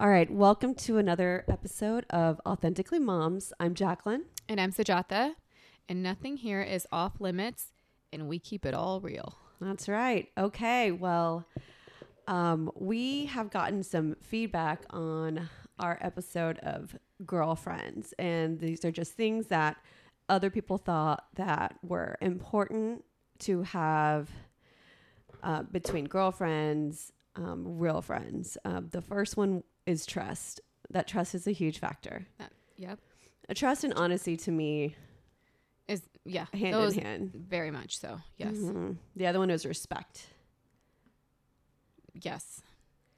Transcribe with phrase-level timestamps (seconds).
[0.00, 3.52] All right, welcome to another episode of Authentically Moms.
[3.58, 4.26] I'm Jacqueline.
[4.48, 5.32] And I'm Sujata,
[5.88, 7.72] and nothing here is off limits,
[8.12, 9.34] and we keep it all real.
[9.60, 10.28] That's right.
[10.38, 11.48] Okay, well,
[12.28, 15.50] um, we have gotten some feedback on
[15.80, 16.96] our episode of
[17.26, 19.78] girlfriends, and these are just things that
[20.28, 23.02] other people thought that were important
[23.40, 24.28] to have
[25.42, 28.56] uh, between girlfriends, um, real friends.
[28.64, 30.60] Um, the first one is trust.
[30.90, 32.26] That trust is a huge factor.
[32.38, 32.98] That, yep.
[33.48, 34.94] A trust and honesty to me,
[35.88, 36.46] Is yeah.
[36.52, 37.32] hand those in hand.
[37.34, 38.20] very much so.
[38.36, 38.54] Yes.
[38.56, 38.96] Mhm.
[39.16, 40.26] The other one is respect.
[42.14, 42.60] Yes.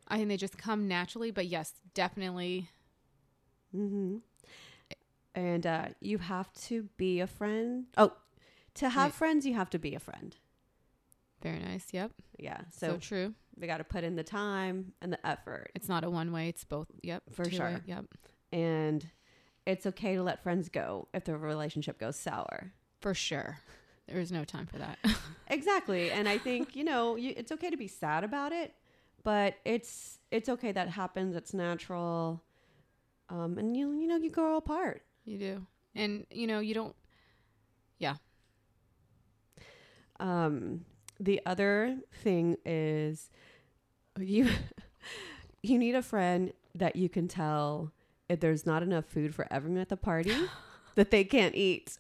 [0.09, 2.69] I think they just come naturally, but yes, definitely.
[3.75, 4.17] Mm-hmm.
[5.35, 7.87] And uh, you have to be a friend.
[7.97, 8.13] Oh,
[8.75, 9.15] to have Right.
[9.15, 10.37] friends, you have to be a friend.
[11.43, 11.87] Very nice.
[11.93, 12.13] Yep.
[12.39, 12.63] Yeah.
[12.73, 13.35] So, So, true.
[13.61, 15.71] We got to put in the time and the effort.
[15.75, 16.49] It's not a one way.
[16.49, 16.89] It's both.
[17.03, 17.23] Yep.
[17.33, 17.81] For sure.
[17.87, 18.07] Yep.
[18.53, 19.07] And
[19.67, 22.73] it's okay to let friends go if the relationship goes sour.
[23.01, 23.59] For sure.
[24.09, 24.99] There is no time for that.
[25.53, 26.13] Exactly.
[26.13, 28.73] And I think, you know, you, it's okay to be sad about it,
[29.25, 31.35] but it's it's okay that happens.
[31.35, 32.41] It's natural.
[33.29, 35.03] Um, and you you know, you grow apart.
[35.25, 35.67] you do.
[35.97, 36.95] And, you know, you don't.
[37.99, 38.15] Yeah.
[40.19, 40.85] Um,
[41.19, 43.31] the other thing is
[44.19, 44.49] you
[45.63, 47.93] you need a friend that you can tell
[48.29, 50.35] if there's not enough food for everyone at the party
[50.95, 51.97] that they can't eat.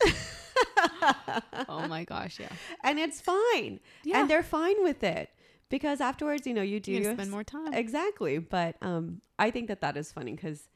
[1.69, 2.39] Oh my gosh.
[2.41, 2.49] Yeah.
[2.85, 3.81] and it's fine.
[4.05, 4.21] Yeah.
[4.21, 5.31] And they're fine with it
[5.69, 7.73] because afterwards, you know, you do you spend more time.
[7.75, 8.39] Exactly.
[8.39, 10.69] But um I think that that is funny cuz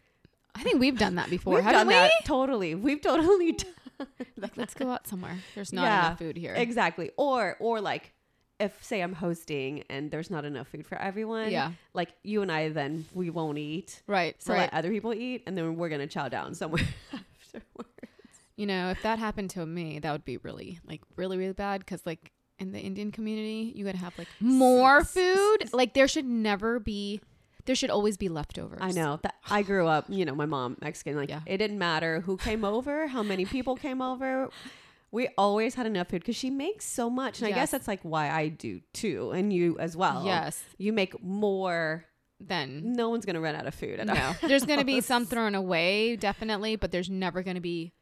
[0.54, 1.94] I think we've done that before, we've haven't done we?
[1.94, 2.74] that totally.
[2.74, 3.52] We've totally
[3.98, 5.38] done Like, let's go out somewhere.
[5.54, 6.54] There's not Yeah, enough food here.
[6.54, 7.10] Exactly.
[7.16, 8.12] Or or like
[8.64, 11.72] if say I'm hosting and there's not enough food for everyone, Yeah.
[11.94, 14.02] like you and I then we won't eat.
[14.06, 14.34] Right.
[14.42, 14.60] So right.
[14.60, 17.88] let other people eat and then we're gonna chow down somewhere afterwards.
[18.56, 21.80] You know, if that happened to me, that would be really, like, really, really bad.
[21.80, 22.30] Because, like,
[22.60, 25.72] in the Indian community, you gotta have like more food.
[25.72, 27.20] Like, there should never be.
[27.66, 28.78] There should always be leftovers.
[28.82, 31.16] I know that I grew up, you know, my mom Mexican.
[31.16, 31.40] Like Yeah.
[31.46, 34.50] it didn't matter who came over, how many people came over.
[35.14, 38.00] We always had enough food because she makes so much, and I guess that's like
[38.02, 40.24] why I do too, and you as well.
[40.26, 40.62] Yes.
[40.76, 42.04] you make more.
[42.40, 44.00] Then No one's gonna run out of food.
[44.00, 47.92] At no, our there's gonna be some thrown away, definitely, but there's never gonna be,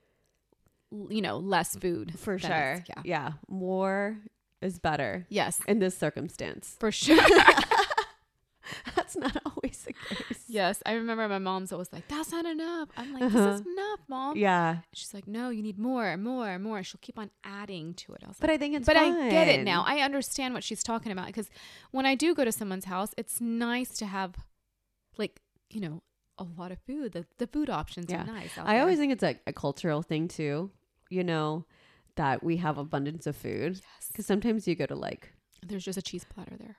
[1.10, 2.82] you know, less food for sure.
[2.88, 3.02] Yeah.
[3.04, 4.16] yeah, more
[4.62, 6.76] is better Yes, in this circumstance.
[6.80, 7.18] for sure.
[8.96, 10.44] That's not always the case.
[10.48, 13.38] yes, I remember my mom's always like, "That's not enough." I'm like, Uh-huh.
[13.50, 17.18] "This is enough, mom." Yeah, She's like, "No, you need more, more, more." She'll keep
[17.18, 18.22] on adding to it.
[18.26, 18.86] I but I think it's.
[18.86, 19.84] but I get it now.
[19.86, 21.50] I understand what she's talking about because
[21.90, 24.34] when I do go to someone's house, it's nice to have,
[25.18, 25.40] like,
[25.70, 26.02] you know,
[26.38, 27.12] a lot of food.
[27.12, 28.22] The the food options Yeah.
[28.22, 28.50] are nice.
[28.58, 28.80] I there.
[28.82, 30.70] always think it's a, a cultural thing too.
[31.10, 31.66] You know,
[32.16, 34.08] that we have abundance of food yes.
[34.08, 35.32] because sometimes you go to like
[35.66, 36.76] There's just a cheese platter there.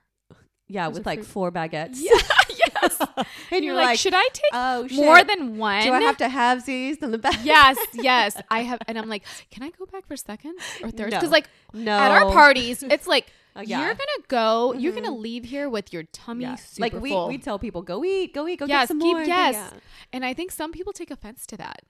[0.67, 1.97] Yeah with like fruit- four baguettes.
[1.99, 2.11] Yeah.
[2.81, 2.97] yes.
[3.51, 4.97] and You're like, should I take oh shit.
[4.97, 5.83] more than one?
[5.83, 7.39] Do I have to have these on the back?
[7.43, 8.37] yes, yes.
[8.49, 11.11] I have, and I'm like, can I go back for seconds or thirds?
[11.11, 11.19] No.
[11.19, 11.91] Because like No.
[11.97, 13.79] at our parties, it's like Uh, yeah.
[13.81, 15.03] you're gonna go, you're Mhm.
[15.03, 16.55] gonna leave here with your tummy yeah.
[16.55, 17.27] super like we full.
[17.27, 19.23] we tell people go eat, go eat, go Yes, get some keep- more.
[19.25, 19.53] yes.
[19.55, 19.69] Yeah.
[20.11, 21.81] And I think some people take offense to that.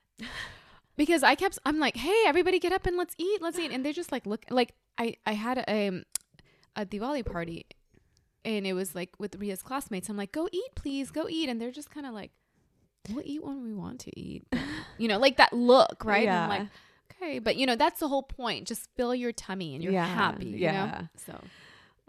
[0.96, 3.42] Because I kept I'm like, "Hey, everybody get up and let's eat.
[3.42, 6.04] Let's eat." And they just like look like I I had a um,
[6.76, 7.66] a Diwali party
[8.44, 10.08] and it was like with Ria's classmates.
[10.08, 11.10] I'm like, "Go eat, please.
[11.10, 12.30] Go eat." And they're just kind of like,
[13.10, 14.46] "We'll eat when we want to eat."
[14.98, 16.26] you know, like that look, right?
[16.28, 16.68] And I'm like,
[17.12, 18.66] "Okay, but you know, that's the whole point.
[18.68, 20.86] Just fill your tummy and you're Yeah, happy, you yeah.
[20.86, 21.40] know?" So,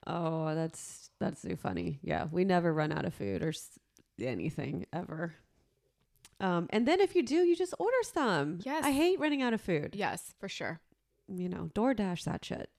[0.08, 2.00] Oh, that's that's so funny.
[2.04, 3.80] Yeah, we never run out of food or s-
[4.20, 5.34] anything ever.
[6.40, 8.60] Um, and then if you do, you just order some.
[8.64, 8.84] Yes.
[8.84, 9.96] I hate running out of food.
[9.96, 10.80] yes, for sure.
[11.28, 12.70] You know, DoorDash that shit.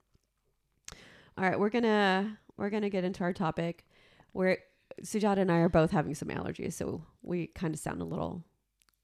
[1.38, 3.84] All right, we're gonna we're gonna get into our topic.
[4.32, 4.58] Where
[5.02, 8.44] Sujata and I are both having some allergies, so we kind of sound a little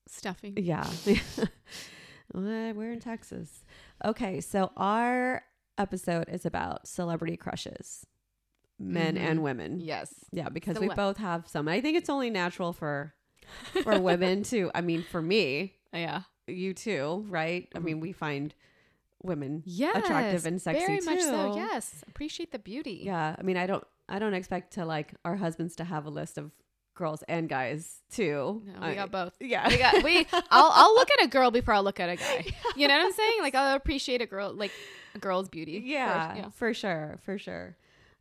[0.07, 0.55] stuffy.
[0.57, 0.89] yeah.
[2.35, 3.65] We're in Texas.
[4.05, 5.43] Okay, so our
[5.77, 8.07] episode is about celebrity crushes,
[8.79, 9.21] men Mhm.
[9.21, 9.81] and women.
[9.81, 10.15] Yes.
[10.33, 11.69] Yeah, because we Cele- both have some.
[11.69, 13.15] I think it's only natural for
[13.83, 14.71] for women to.
[14.75, 16.23] I mean, for me, Yeah.
[16.47, 17.69] you too, right?
[17.75, 18.55] I mean, we find
[19.25, 21.55] women Yes, attractive and sexy very much so.
[21.57, 23.03] Yes, appreciate the beauty.
[23.05, 26.11] Yeah, I mean, I don't, I don't expect to like our husbands to have a
[26.11, 26.53] list of
[26.95, 28.63] girls and guys too.
[28.67, 29.33] No, we I- got both.
[29.41, 30.27] Yeah, We got we.
[30.33, 32.45] I'll I'll look at a girl before I'll look at a guy.
[32.77, 33.39] You know what I'm saying?
[33.41, 34.73] Like I'll appreciate a girl, like
[35.15, 35.83] a girl's beauty.
[35.85, 36.49] Yeah, first, yeah.
[36.51, 37.77] for sure, for sure.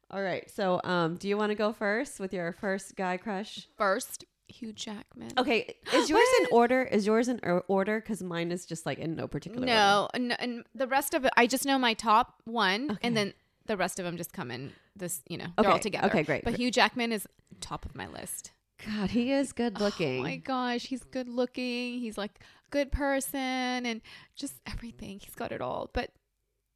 [0.09, 0.49] All right.
[0.51, 3.67] So, um, do you want to go first with your first guy crush?
[3.77, 5.31] First, Hugh Jackman.
[5.37, 6.83] Okay, is yours in order?
[6.83, 7.99] Is yours in or- order?
[7.99, 9.73] Because mine is just like in no particular order.
[9.73, 10.09] No,
[10.39, 12.99] and, the rest of it, I just know my top one, Okay.
[13.03, 13.33] and then
[13.65, 15.21] the rest of them just come in this.
[15.27, 16.07] You know, they're all together.
[16.07, 16.55] okay, great, But.
[16.57, 17.27] Hugh Jackman is
[17.59, 18.51] top of my list.
[18.85, 20.21] God, he is good looking.
[20.21, 21.99] Oh my gosh, he's good looking.
[21.99, 24.01] He's like a good person and
[24.35, 25.19] just everything.
[25.19, 25.89] He's got it all.
[25.93, 26.11] But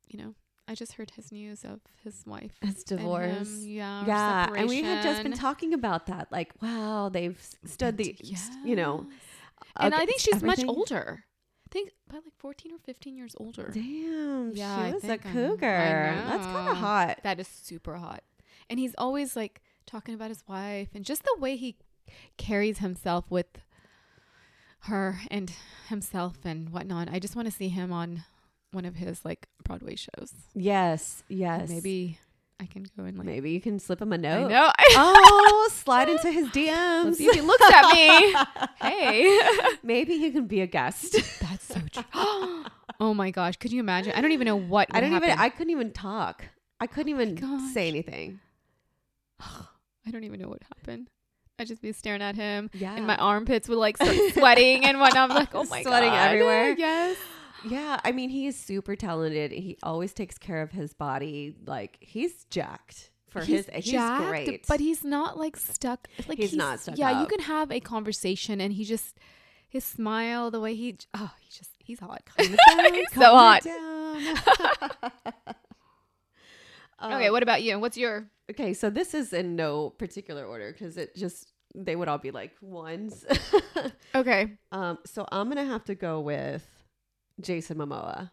[0.08, 0.36] you know,
[0.68, 2.54] I just heard his news of his wife.
[2.62, 2.98] His and him.
[2.98, 3.50] divorce.
[3.62, 6.32] yeah, yeah, and we had just been talking about that.
[6.32, 8.16] Like, wow, they've stood the,
[8.64, 9.06] you know,
[9.78, 11.24] and I think she's much older.
[11.68, 13.70] I think about like 14 or 15 years older.
[13.74, 15.58] Damn, Yeah, she I was a think I'm- I cougar.
[16.28, 17.20] That's kind of hot.
[17.24, 18.24] That is super hot.
[18.70, 21.76] And he's always like talking about his wife and just the way he
[22.38, 23.48] carries himself with
[24.82, 25.52] her and
[25.90, 27.10] himself and whatnot.
[27.12, 28.24] I just want to see him on
[28.76, 30.34] one of his like Broadway shows.
[30.54, 31.70] Yes, yes.
[31.70, 32.20] Maybe
[32.60, 33.26] I can go and like.
[33.26, 34.50] maybe you can slip him a note.
[34.50, 34.72] know.
[34.92, 37.06] oh, slide into his DMs.
[37.06, 38.36] Let's see if he looks at me.
[38.80, 39.42] hey.
[39.84, 41.14] Maybe he can be a guest.
[41.42, 42.04] That's so true.
[43.00, 43.58] oh my gosh.
[43.58, 44.14] Could you imagine?
[44.16, 45.32] I don't even know what I don't even.
[45.32, 46.46] I couldn't even talk.
[46.80, 48.40] I couldn't even say anything.
[49.40, 51.10] I don't even know what happened.
[51.58, 52.70] I'd just be staring at him.
[52.74, 52.96] Yeah.
[52.96, 55.30] and my armpits would like start sweating and whatnot.
[55.30, 56.76] I'm like, oh my god, Sweating everywhere.
[56.78, 57.18] Yes,
[57.68, 59.52] Yeah, I mean, he is super talented.
[59.52, 61.56] He always takes care of his body.
[61.66, 63.68] Like he's jacked for his.
[63.74, 63.86] Age.
[63.86, 66.08] He's jacked, great, but he's not like stuck.
[66.28, 69.18] Like He's not stuck Yeah, you can have a conversation, and he just
[69.68, 72.24] his smile, the way he, oh, he just he's hot.
[72.38, 73.64] Down, he's so hot.
[73.64, 74.18] down.
[77.04, 77.78] okay, Um, what about you?
[77.80, 78.28] What's your?
[78.52, 82.32] okay, so this is in no particular order because it just they would all be
[82.32, 83.26] like ones.
[84.16, 86.66] Okay, um, so I'm gonna have to go with
[87.40, 88.32] Jason Momoa.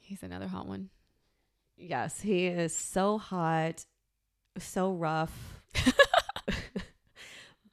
[0.00, 0.90] he's another hot one.
[1.76, 3.84] Yes, he is so hot,
[4.58, 5.60] so rough.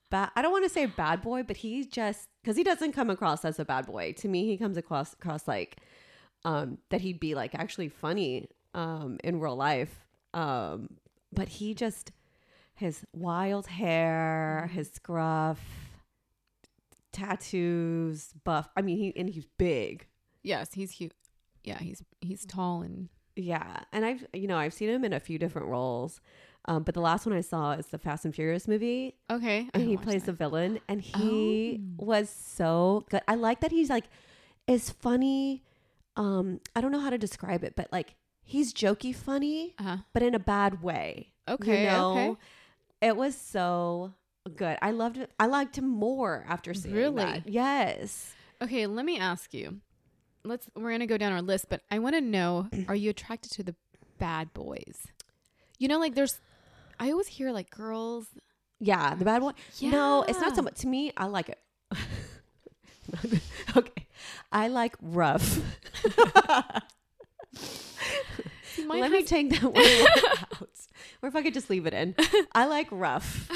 [0.10, 3.10] Ba- I don't want to say bad boy, but he just because he doesn't come
[3.10, 4.14] across as a bad boy.
[4.14, 5.78] To me, he comes across across like
[6.46, 10.08] um, that he'd be like actually funny um, in real life.
[10.34, 10.98] Um,
[11.32, 12.12] but he just
[12.74, 15.60] his wild hair, his scruff,
[17.20, 18.70] tattoos, buff.
[18.76, 20.08] I mean, he and he's big.
[20.44, 21.12] Yes, he's cute.
[21.64, 25.20] Yeah, he's he's tall and Yeah, and I've you know I've seen him in a
[25.20, 26.22] few different roles,
[26.66, 29.70] um, but the last one I saw is the Fast and Furious movie, okay.
[29.74, 32.06] And he plays the villain, and he Oh.
[32.06, 33.22] was so good.
[33.28, 34.06] I like that he's like
[34.68, 35.64] is funny.
[36.16, 39.98] Um, I don't know how to describe it, but like he's jokey funny, Uh-huh.
[40.14, 41.34] but in a bad way.
[41.48, 42.36] Okay, you know, okay.
[43.10, 44.14] it was so
[44.56, 44.78] good.
[44.82, 45.32] I loved it.
[45.40, 47.00] I liked him more after seeing that.
[47.02, 47.24] Really?
[47.24, 47.50] that.
[47.50, 48.34] Yes.
[48.62, 49.80] Okay, let me ask you.
[50.44, 53.52] Let's we're gonna go down our list, but I want to know: Are you attracted
[53.54, 53.76] to the
[54.18, 55.08] bad boys?
[55.78, 56.40] You know, like there's.
[57.00, 58.28] I always hear like girls.
[58.80, 59.56] Yeah, the bad one.
[59.82, 60.76] No, it's not so much.
[60.80, 61.60] To me, I like it.
[63.76, 64.08] okay,
[64.52, 65.60] I like rough.
[68.64, 70.08] See, Let me take that word
[70.62, 70.70] out,
[71.22, 72.16] or if I could just leave it in.
[72.54, 73.50] I like rough,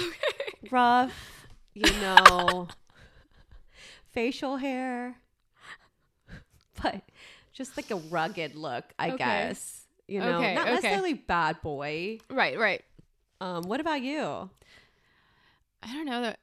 [0.72, 1.48] rough.
[1.74, 2.68] You know,
[4.12, 5.16] facial hair,
[6.82, 7.02] but
[7.52, 9.18] just like a rugged look, I Okay.
[9.18, 9.88] guess.
[10.08, 10.74] You know, Okay, not okay.
[10.76, 12.20] necessarily bad boy.
[12.30, 12.84] right, right.
[13.42, 14.50] Um, what about you?
[15.82, 16.40] I don't know that.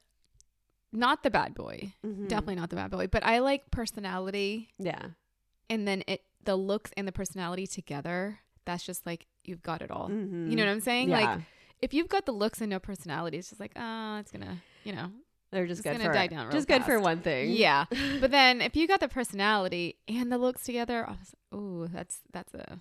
[0.91, 1.93] Not the bad boy.
[2.05, 2.27] Mhm.
[2.27, 3.07] Definitely not the bad boy.
[3.07, 5.11] But I like personality, Yeah.
[5.69, 8.39] and then it the looks and the personality together.
[8.65, 10.09] That's just like you've got it all.
[10.09, 10.49] Mhm.
[10.49, 11.09] You know what I'm saying?
[11.09, 11.19] Yeah.
[11.21, 11.39] Like
[11.81, 14.93] if you've got the looks and no personality, it's just like ah, it's gonna, you
[14.93, 15.11] know,
[15.51, 17.51] They're just gonna for die down real just good for one thing.
[17.51, 17.85] Yeah.
[18.21, 21.87] but then if you got the personality and the looks together, I was like, ooh,
[21.91, 22.79] that's that's a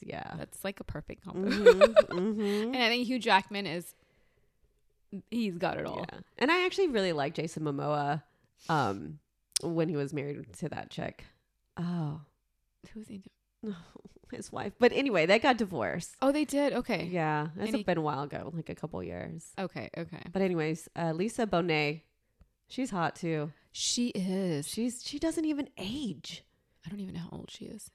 [0.00, 0.34] Yeah.
[0.38, 1.50] that's like a perfect combo.
[1.50, 2.64] Mhm, mhm.
[2.66, 3.94] and I think Hugh Jackman is
[5.30, 6.06] he's got it all.
[6.12, 6.20] Yeah.
[6.38, 8.22] And I actually really like Jason Momoa
[8.68, 9.18] um
[9.62, 11.24] when he was married to that chick.
[11.76, 12.20] Oh,
[12.94, 13.22] Who's he?
[14.32, 14.72] his wife.
[14.78, 16.14] But anyway, they got divorced.
[16.22, 16.72] Oh, they did.
[16.72, 17.04] Okay.
[17.10, 17.48] Yeah.
[17.58, 19.52] It's he- been a while ago, like a couple years.
[19.58, 19.90] Okay.
[19.96, 20.22] Okay.
[20.32, 22.02] But anyways, uh, Lisa Bonet,
[22.68, 23.52] she's hot too.
[23.72, 24.68] She is.
[24.68, 26.44] She's she doesn't even age.
[26.86, 27.90] I don't even know how old she is.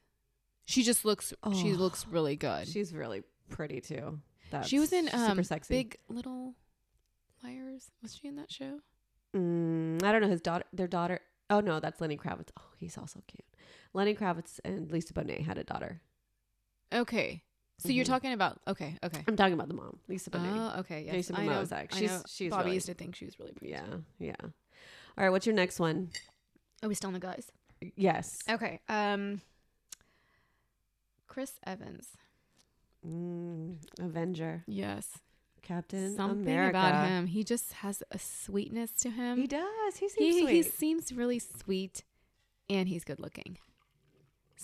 [0.65, 1.33] She just looks.
[1.53, 1.75] She Oh.
[1.75, 2.67] looks really good.
[2.67, 4.19] She's really pretty too.
[4.51, 5.73] That's she was in um, super sexy.
[5.73, 6.53] Big Little
[7.43, 7.89] Liars.
[8.01, 8.79] Was she in that show?
[9.35, 10.65] Mm, I don't know his daughter.
[10.73, 11.19] Their daughter.
[11.49, 12.49] Oh no, that's Lenny Kravitz.
[12.59, 13.43] Oh, he's also cute.
[13.95, 16.01] Lenny Kravitz and Lisa Bonet had a daughter.
[16.93, 17.41] Okay.
[17.79, 18.09] So you're Mhm.
[18.09, 18.61] talking about.
[18.67, 18.97] Okay.
[19.03, 19.23] Okay.
[19.27, 20.75] I'm talking about the mom, Lisa Bonet.
[20.75, 21.03] Oh, okay.
[21.05, 21.13] Yes.
[21.13, 21.51] Jason know.
[21.53, 21.95] Momoa's ex.
[21.95, 22.23] I She's- know.
[22.27, 23.71] she's Bobby really- used to think she was really pretty.
[23.71, 24.35] yeah, yeah.
[24.41, 26.11] All right, what's your next one?
[26.83, 27.51] Are we still on the guys?
[27.95, 28.39] Yes.
[28.49, 28.79] Okay.
[28.87, 29.41] Um.
[31.27, 32.09] Chris Evans.
[33.05, 34.63] Mm, Avenger.
[34.67, 35.19] Yes.
[35.61, 36.77] Captain Something America.
[36.77, 37.27] about him.
[37.27, 39.37] He just has a sweetness to him.
[39.37, 39.97] He does.
[39.97, 40.53] He seems he, sweet.
[40.53, 42.03] he seems really sweet
[42.69, 43.57] and he's good looking.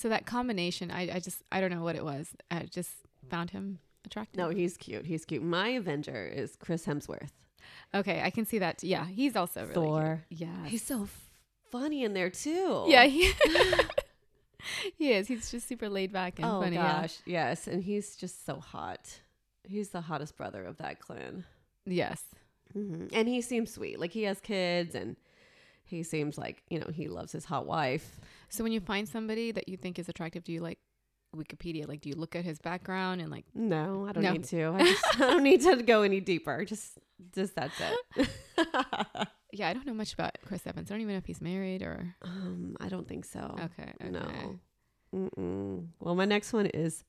[0.01, 2.29] So that combination, I, I just I don't know what it was.
[2.49, 2.89] I just
[3.29, 4.35] found him attractive.
[4.35, 5.05] no, he's cute.
[5.05, 5.43] He's cute.
[5.43, 7.29] My Avenger is Chris Hemsworth.
[7.93, 8.83] Okay, I can see that.
[8.83, 10.23] Yeah, he's also really Thor.
[10.29, 10.41] Cute.
[10.41, 10.65] Yeah.
[10.65, 11.07] He's so
[11.69, 12.85] funny in there too.
[12.87, 13.31] yeah, he,
[14.97, 15.27] he is.
[15.27, 16.77] He's just super laid back and oh funny.
[16.77, 17.01] yeah.
[17.01, 19.19] gosh, yes, and he's just so hot.
[19.63, 21.45] He's the hottest brother of that clan,
[21.85, 22.23] Yes.
[22.73, 23.99] hmm and he seems sweet.
[23.99, 25.15] Like he has kids, and
[25.83, 28.19] he seems like you know he loves his hot wife.
[28.51, 30.77] So when you find somebody that you think is attractive, do you like
[31.35, 31.87] Wikipedia?
[31.87, 33.45] Like, do you look at his background and like?
[33.55, 34.33] No, I don't No.
[34.33, 34.63] need to.
[34.77, 36.63] I, just, I don't need to go any deeper.
[36.65, 36.99] Just,
[37.33, 37.73] just that's
[38.17, 38.29] it.
[39.53, 40.89] Yeah, I don't know much about Chris Evans.
[40.89, 42.15] I don't even know if he's married or.
[42.21, 43.53] um, I don't think so.
[43.59, 43.91] Okay.
[44.01, 44.09] okay.
[44.09, 44.59] No.
[45.13, 45.87] Mm-mm.
[45.99, 47.03] Well, my next one is.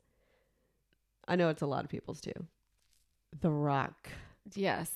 [1.29, 2.33] I know it's a lot of people's too.
[3.41, 4.09] The Rock.
[4.57, 4.91] Yes.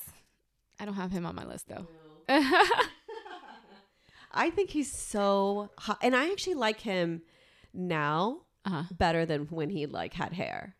[0.77, 1.87] I don't have him on my list though.
[4.37, 7.23] I think he's so hot, and I actually like him
[7.73, 8.83] now uh-huh.
[8.91, 10.75] better than when he like had hair.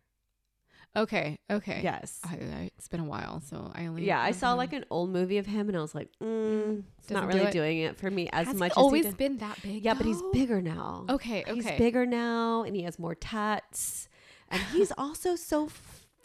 [0.96, 1.38] Okay.
[1.50, 1.80] Okay.
[1.82, 2.18] Yes.
[2.24, 4.04] I, I, it's been a while, so I only.
[4.04, 4.58] yeah, I saw him.
[4.58, 7.36] like an old movie of him, and I was like, mm, it's not Doesn't do
[7.36, 7.52] really it?
[7.52, 8.72] doing it for me as Has he much.
[8.76, 9.84] always as he been that big.
[9.84, 11.04] Yeah, but he's bigger now.
[11.08, 11.42] Okay.
[11.42, 11.54] Okay.
[11.54, 14.08] He's bigger now, and he has more tats,
[14.48, 15.68] and he's also so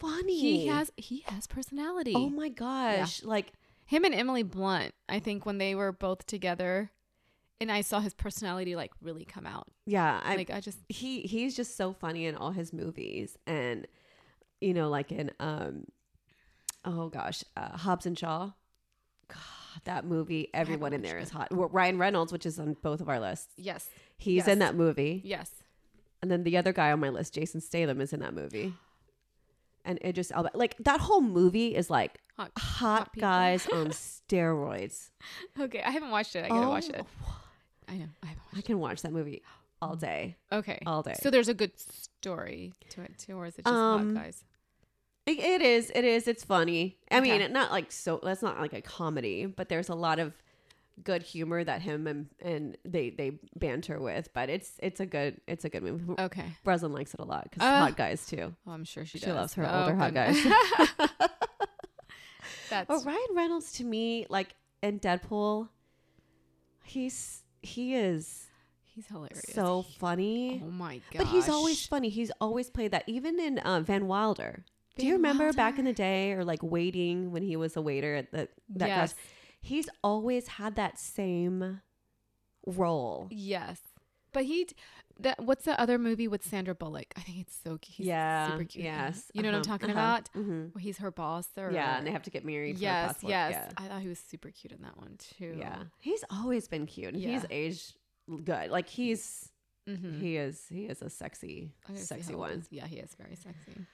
[0.00, 0.40] funny.
[0.40, 2.14] He has he has personality.
[2.16, 3.22] Oh my gosh!
[3.22, 3.52] Like
[3.86, 4.92] Him and Emily Blunt.
[5.08, 6.90] I think when they were both together,
[7.60, 9.68] and I saw his personality like really come out.
[9.86, 13.86] yeah, I like I just he he's just so funny in all his movies, and
[14.60, 15.84] you know, like in um,
[16.84, 18.50] oh gosh, uh, Hobbs and Shaw.
[19.28, 19.38] God,
[19.84, 21.48] that movie, everyone in there is hot.
[21.50, 24.48] Ryan Reynolds, which is on both of our lists, yes he's Yes.
[24.48, 25.50] in that movie, yes.
[26.22, 28.74] and then the other guy on my list, Jason Statham, is in that movie.
[29.86, 32.50] And it just like that whole movie is like Hot.
[32.56, 33.28] hot, people.
[33.28, 35.10] guys on steroids.
[35.58, 36.44] Okay, I haven't watched it.
[36.44, 37.06] I gotta watch Oh, it.
[37.88, 38.08] I know.
[38.22, 39.42] I I can watch that movie
[39.82, 40.36] all day.
[40.52, 40.80] Okay.
[40.86, 41.14] all day.
[41.22, 44.44] So there's a good story to it too, or is it just Um, hot guys?
[45.26, 45.90] It, it is.
[45.94, 46.28] It is.
[46.28, 46.98] It's funny.
[47.10, 47.44] I mean, Okay.
[47.44, 48.20] it not like so.
[48.22, 50.32] That's not like a comedy, but there's a lot of
[51.02, 54.28] good humor that him and, and they they banter with.
[54.34, 56.14] But it's it's a good it's a good movie.
[56.18, 56.44] Okay.
[56.62, 58.54] Breslin likes it a lot because Uh, hot guys too.
[58.66, 59.34] Oh, I'm sure she She does.
[59.34, 60.36] loves her Oh, older hot guys.
[62.70, 65.68] That's But Ryan Reynolds to me, like in Deadpool,
[66.82, 68.46] he's he is
[68.82, 69.44] he's hilarious.
[69.52, 70.62] so funny.
[70.64, 71.18] oh my god.
[71.18, 72.08] But he's always funny.
[72.08, 73.04] He's always played that.
[73.06, 74.64] Even in uh, Van Wilder.
[74.96, 77.82] Do you Van remember back in the day, or like waiting when he was a
[77.82, 79.14] waiter at the that yes.
[79.60, 81.80] He's always had that same
[82.66, 83.28] role.
[83.30, 83.80] Yes.
[84.34, 84.66] But he
[85.20, 87.14] that what's the other movie with Sandra Bullock?
[87.16, 87.96] I think it's so cute.
[87.96, 88.50] He's yeah.
[88.50, 88.84] super cute.
[88.84, 89.30] Yes.
[89.32, 90.30] You know what I'm uh-huh, talking uh-huh, about?
[90.36, 90.74] mhm.
[90.74, 92.78] Where he's her boss or Yeah, and they have to get married.
[92.78, 93.52] Yes, yes.
[93.52, 93.68] Yeah.
[93.78, 95.56] I thought he was super cute in that one too.
[95.58, 95.84] Yeah.
[96.00, 97.14] He's always been cute.
[97.14, 97.46] and He's Yeah.
[97.50, 97.94] aged
[98.44, 98.70] good.
[98.70, 99.48] Like he's
[99.88, 100.18] Mm-hmm.
[100.18, 102.64] he is he is a sexy sexy one.
[102.70, 103.86] Yeah, he is very sexy.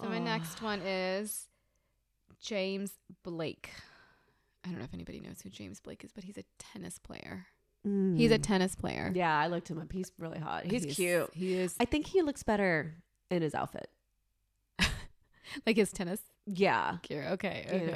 [0.00, 0.22] So my Oh.
[0.22, 1.48] next one is
[2.40, 3.70] James Blake.
[4.64, 7.46] I don't know if anybody knows who James Blake is, but he's a tennis player.
[7.84, 8.42] He's a Mm.
[8.42, 9.12] tennis player.
[9.14, 9.92] Yeah, I looked him up.
[9.92, 10.64] He's really hot.
[10.64, 11.28] He's, cute.
[11.34, 12.94] He is I think he looks better
[13.30, 13.88] in his outfit.
[15.66, 16.98] like his tennis Yeah.
[17.02, 17.28] gear.
[17.32, 17.86] Okay, You okay.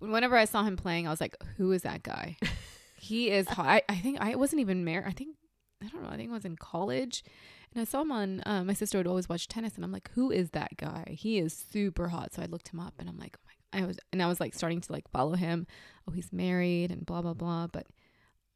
[0.00, 0.08] know.
[0.12, 2.36] Whenever I saw him playing, I was like, "Who is that guy?"
[2.96, 3.66] he is hot.
[3.66, 5.06] I, I think I wasn't even married.
[5.06, 5.36] I think
[5.82, 6.08] I don't know.
[6.10, 7.22] I think I was in college,
[7.72, 8.42] and I saw him on.
[8.44, 11.38] Uh, my sister would always watch tennis, and I'm like, "Who is that guy?" He
[11.38, 12.34] is super hot.
[12.34, 14.40] So I looked him up, and I'm like, "Oh my!" I was, and I was
[14.40, 15.68] like starting to like follow him.
[16.08, 17.68] Oh, he's married, and blah blah blah.
[17.68, 17.86] But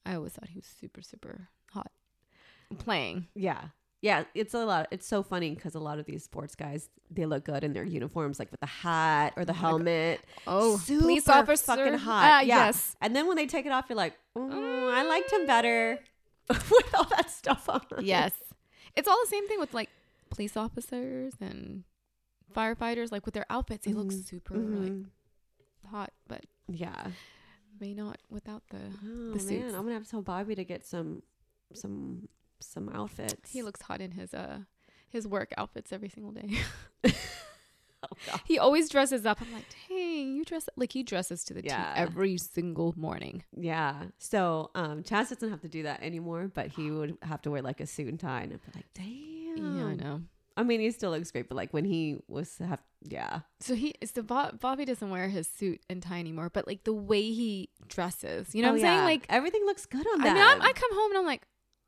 [0.06, 1.90] I always thought he was super super hot
[2.78, 3.26] playing.
[3.34, 3.68] Yeah.
[4.02, 4.86] Yeah, it's a lot.
[4.92, 7.82] It's so funny because a lot of these sports guys, they look good in their
[7.82, 10.20] uniforms, like with the hat or the Oh helmet.
[10.46, 12.46] Oh, Super police officer, fucking hot.
[12.46, 12.66] yeah.
[12.66, 12.94] yes.
[13.00, 15.98] And then when they take it off, you're like, "Mm, I liked him better
[16.48, 17.80] with all that stuff on.
[18.00, 18.32] yes.
[18.94, 19.88] It's all the same thing with like
[20.30, 21.82] police officers and
[22.54, 24.24] firefighters, like with their outfits, they look Mhm.
[24.28, 25.06] super like Mhm.
[25.90, 27.10] hot, but Yeah.
[27.80, 28.78] May not without the.
[29.04, 29.74] Oh The man.
[29.74, 31.22] I'm gonna have to tell Bobby to get some,
[31.74, 32.28] some,
[32.60, 33.52] some outfits.
[33.52, 34.60] He looks hot in his uh
[35.08, 36.50] his work outfits every single day.
[38.32, 39.40] Oh, he always dresses up.
[39.40, 41.94] I'm like, dang, you dress like he dresses to the Yeah.
[41.94, 43.42] T every single morning.
[43.56, 44.04] Yeah.
[44.18, 47.62] So um, Chaz doesn't have to do that anymore, but he would have to wear
[47.62, 49.78] like a suit and tie, and I'd be like, damn.
[49.78, 50.20] Yeah, I know.
[50.56, 53.94] I mean, he still looks great, but like when he was have, yeah, So he
[54.04, 57.68] so Bob, Bobby doesn't wear his suit and tie anymore, but like the way he
[57.88, 59.04] dresses, you know Oh, what I'm saying?
[59.04, 60.34] Like everything looks good on I that.
[60.34, 61.42] mean, I'm, I come home and I'm like,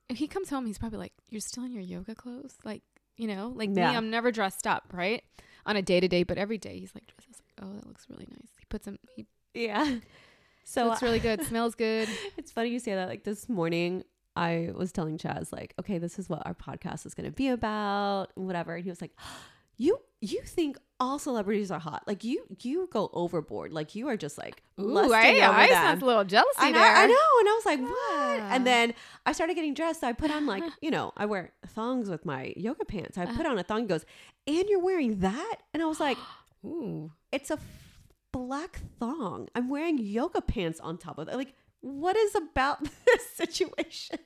[0.09, 2.83] if he comes home, he's probably like, "You're still in your yoga clothes," like
[3.17, 3.89] you know, like Yeah.
[3.91, 5.23] me, I'm never dressed up, right,
[5.67, 7.41] on a day to day, but every day he's like dresses.
[7.59, 8.51] Like, oh, that looks really nice.
[8.59, 9.99] He puts him, He Yeah.
[10.65, 11.43] So looks really good.
[11.45, 12.09] Smells good.
[12.37, 13.09] it's funny you say that.
[13.09, 14.05] Like this morning,
[14.39, 17.49] I was telling Chaz, like, okay, this is what our podcast is going to be
[17.49, 18.77] about, whatever.
[18.77, 19.11] And he was like,
[19.77, 22.03] you you think all celebrities are hot?
[22.07, 23.73] Like you you go overboard.
[23.73, 25.77] Like you are just like Ooh, lusting I, over I them.
[25.77, 26.97] sounds a little jealousy I know, there.
[26.97, 27.41] I know.
[27.41, 28.41] And I was like, what?
[28.53, 28.95] And then
[29.27, 30.01] I started getting dressed.
[30.01, 33.19] So I put on like, you know, I wear thongs with my yoga pants.
[33.19, 33.51] I put uh-huh.
[33.51, 33.83] on a thong.
[33.83, 34.05] He goes,
[34.47, 35.57] and you're wearing that?
[35.75, 36.19] And I was like,
[36.65, 37.13] Ooh.
[37.33, 37.59] it's a
[38.33, 39.49] black thong.
[39.55, 41.35] I'm wearing yoga pants on top of it.
[41.35, 44.19] Like, what is about this situation?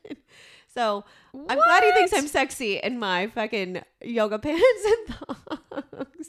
[0.69, 1.05] So
[1.35, 6.29] I'm glad he thinks I'm sexy in my fucking yoga pants and thongs.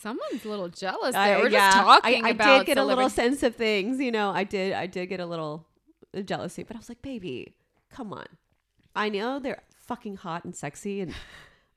[0.00, 1.38] Someone's a little jealous I- there.
[1.40, 4.10] We're yeah, just talking I, I about did get a little sense of things, you
[4.10, 4.30] know.
[4.30, 5.66] I did, I did get a little
[6.24, 7.54] jealousy, but I was like, baby,
[7.90, 8.26] come on.
[8.96, 11.14] I know they're fucking hot and sexy and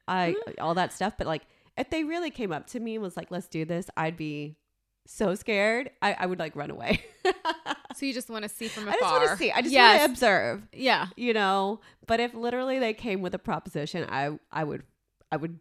[0.08, 0.52] I hmm?
[0.60, 1.44] all that stuff, but like,
[1.78, 4.58] if they really came up to me and was like, "Let's do this," I'd be
[5.08, 5.90] so scared.
[6.02, 7.04] I, I would like run away.
[7.94, 8.96] So you just want to see from afar.
[8.98, 9.52] I just want to see.
[9.52, 10.00] I just yes.
[10.00, 10.68] want to observe.
[10.74, 11.08] Yeah.
[11.16, 11.80] You know.
[12.08, 14.84] But if literally they came with a proposition, I I would
[15.32, 15.60] I would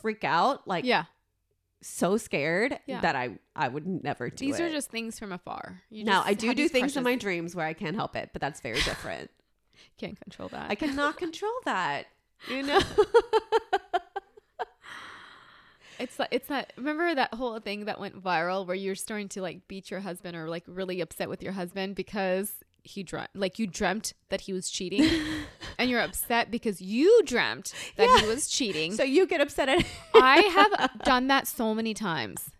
[0.00, 1.04] freak out like Yeah.
[1.82, 3.00] so scared Yeah.
[3.00, 4.64] that I I would never do These it.
[4.64, 5.82] are just things from afar.
[5.90, 8.40] You now I do do things in my dreams where I can't help it, but
[8.40, 9.30] that's very different.
[9.98, 10.70] Can't control that.
[10.70, 12.06] I cannot control that.
[12.48, 12.80] You know.
[16.00, 16.72] It's like it's that.
[16.76, 20.36] Remember that whole thing that went viral where you're starting to like beat your husband
[20.36, 22.52] or like really upset with your husband because
[22.82, 25.06] he dreamt like you dreamt that he was cheating,
[25.78, 28.94] and you're upset because you dreamt that he was cheating.
[28.94, 32.50] so you get upset at I have done that so many times.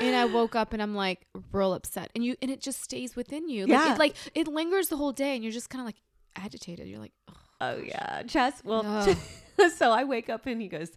[0.00, 2.10] And I woke up and I'm like real upset.
[2.14, 3.66] And you and it just stays within you.
[3.66, 3.94] Like Yeah.
[3.94, 5.96] it like it lingers the whole day and you're just kind of like
[6.36, 6.86] agitated.
[6.86, 8.62] You're like, "Ugh." Oh yeah, Chaz.
[8.64, 9.68] Well, No.
[9.76, 10.90] so I wake up and he goes,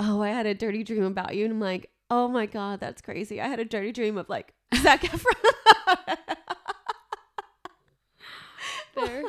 [0.00, 3.00] "Oh, I had a dirty dream about you," and I'm like, "Oh my god, that's
[3.02, 3.40] crazy!
[3.40, 6.16] I had a dirty dream of like Zac Efron."
[8.94, 9.22] there.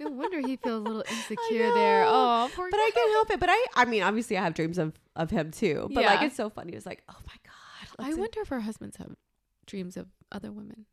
[0.00, 2.04] No wonder he feels a little insecure there.
[2.06, 3.40] Oh, poor but I can't help it.
[3.40, 5.88] But I, I mean, obviously, I have dreams of of him too.
[5.92, 6.26] But like, Yeah.
[6.26, 6.72] it's so funny.
[6.72, 8.06] It's like, oh my god.
[8.06, 9.14] I wonder if her husbands have
[9.66, 10.86] dreams of other women.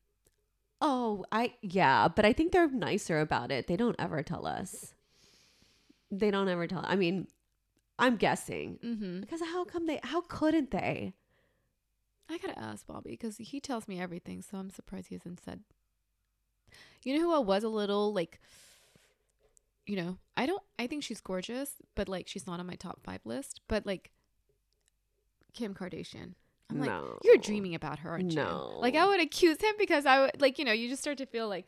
[0.81, 3.67] Oh, I yeah, but I think they're nicer about it.
[3.67, 4.93] They don't ever tell us.
[6.11, 6.83] They don't ever tell.
[6.85, 7.27] I mean,
[8.01, 9.21] I'm guessing Mm-hmm.
[9.21, 9.99] because how come they?
[10.03, 11.13] How couldn't they?
[12.29, 15.61] I gotta ask Bobby because he tells me everything, so I'm surprised he hasn't said.
[17.03, 18.39] You know who I was a little like.
[19.87, 20.61] You know, I don't.
[20.79, 23.59] I think she's gorgeous, but like she's not on my top five list.
[23.67, 24.11] But like,
[25.53, 26.33] Kim Kardashian.
[26.69, 28.71] I'm like, you're dreaming about her, aren't No.
[28.75, 28.79] you?
[28.81, 31.25] Like I would accuse him because I would like you know you just start to
[31.25, 31.65] feel like,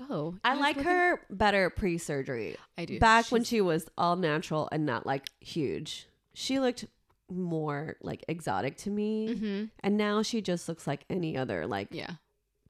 [0.00, 2.56] oh, I like looking- her better pre-surgery.
[2.78, 6.84] I do Back when she was all natural and not like huge, she looked
[7.30, 9.34] more like exotic to me.
[9.34, 9.70] Mhm.
[9.82, 12.14] And now she just looks like any other like Yeah,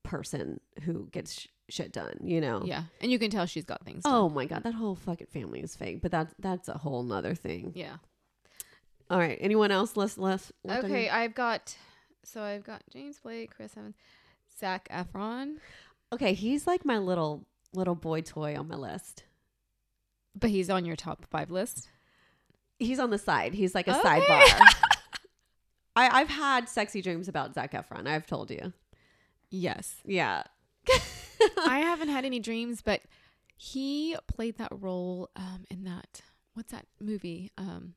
[0.02, 2.18] person who gets sh- shit done.
[2.22, 2.62] You know?
[2.64, 4.04] yeah, and you can tell she's got things.
[4.04, 4.12] done.
[4.14, 6.02] Oh my god, that whole fucking family is fake.
[6.02, 7.72] But that's that's a whole nother thing.
[7.74, 7.96] yeah.
[9.10, 9.36] All right.
[9.40, 9.96] Anyone else?
[9.96, 10.50] Less less.
[10.68, 11.76] Okay, I've got
[12.22, 13.96] so I've got James Blake, Chris Evans,
[14.58, 15.56] Zac Efron,
[16.14, 19.24] Okay, he's like my little little boy toy on my list.
[20.38, 21.88] but he's on your top five list.
[22.78, 23.54] He's on the side.
[23.54, 24.08] He's like a Okay.
[24.20, 24.60] sidebar.
[25.96, 28.08] I, I've had sexy dreams about Zac Efron.
[28.08, 28.72] I've told you.
[29.50, 30.42] Yes, Yeah.
[31.66, 33.00] I haven't had any dreams, but
[33.56, 36.20] he played that role um, in that
[36.54, 37.50] what's that movie?
[37.56, 37.94] Um,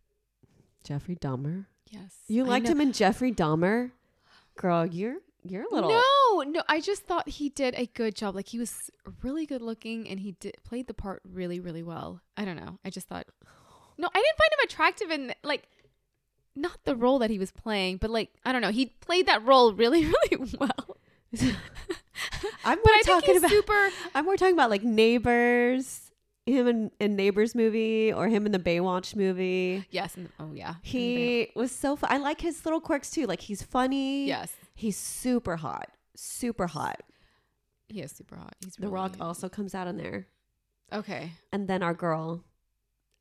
[0.84, 1.66] Jeffrey Dahmer.
[1.90, 3.92] yes, You liked him in Jeffrey Dahmer?
[4.56, 6.02] Girl, you're you're a little No,
[6.40, 8.36] Oh, no, I just thought he did a good job.
[8.36, 8.92] Like he was
[9.24, 12.22] really good looking, and he did played the part really, really well.
[12.36, 12.78] I don't know.
[12.86, 13.26] I just thought,
[13.98, 15.64] no, I didn't find him attractive in like
[16.56, 19.46] not the role that he was playing, but like I don't know, he played that
[19.46, 20.98] role really, really well.
[22.66, 23.90] I'm more But I think talking he's about super.
[24.16, 26.12] I'm more talking about like neighbors,
[26.46, 29.86] him in, in Neighbors movie or him in the Baywatch movie.
[29.92, 30.16] Yes.
[30.16, 30.76] and- oh yeah.
[30.82, 32.12] He was so fun.
[32.12, 33.26] I like his little quirks too.
[33.26, 34.28] Like he's funny.
[34.28, 34.54] Yes.
[34.76, 35.90] He's super hot.
[36.18, 37.02] Super hot.
[37.88, 38.56] He is super hot.
[38.60, 40.28] He's The really, Rock also comes out in there.
[40.92, 41.32] Okay.
[41.54, 42.44] And then our girl,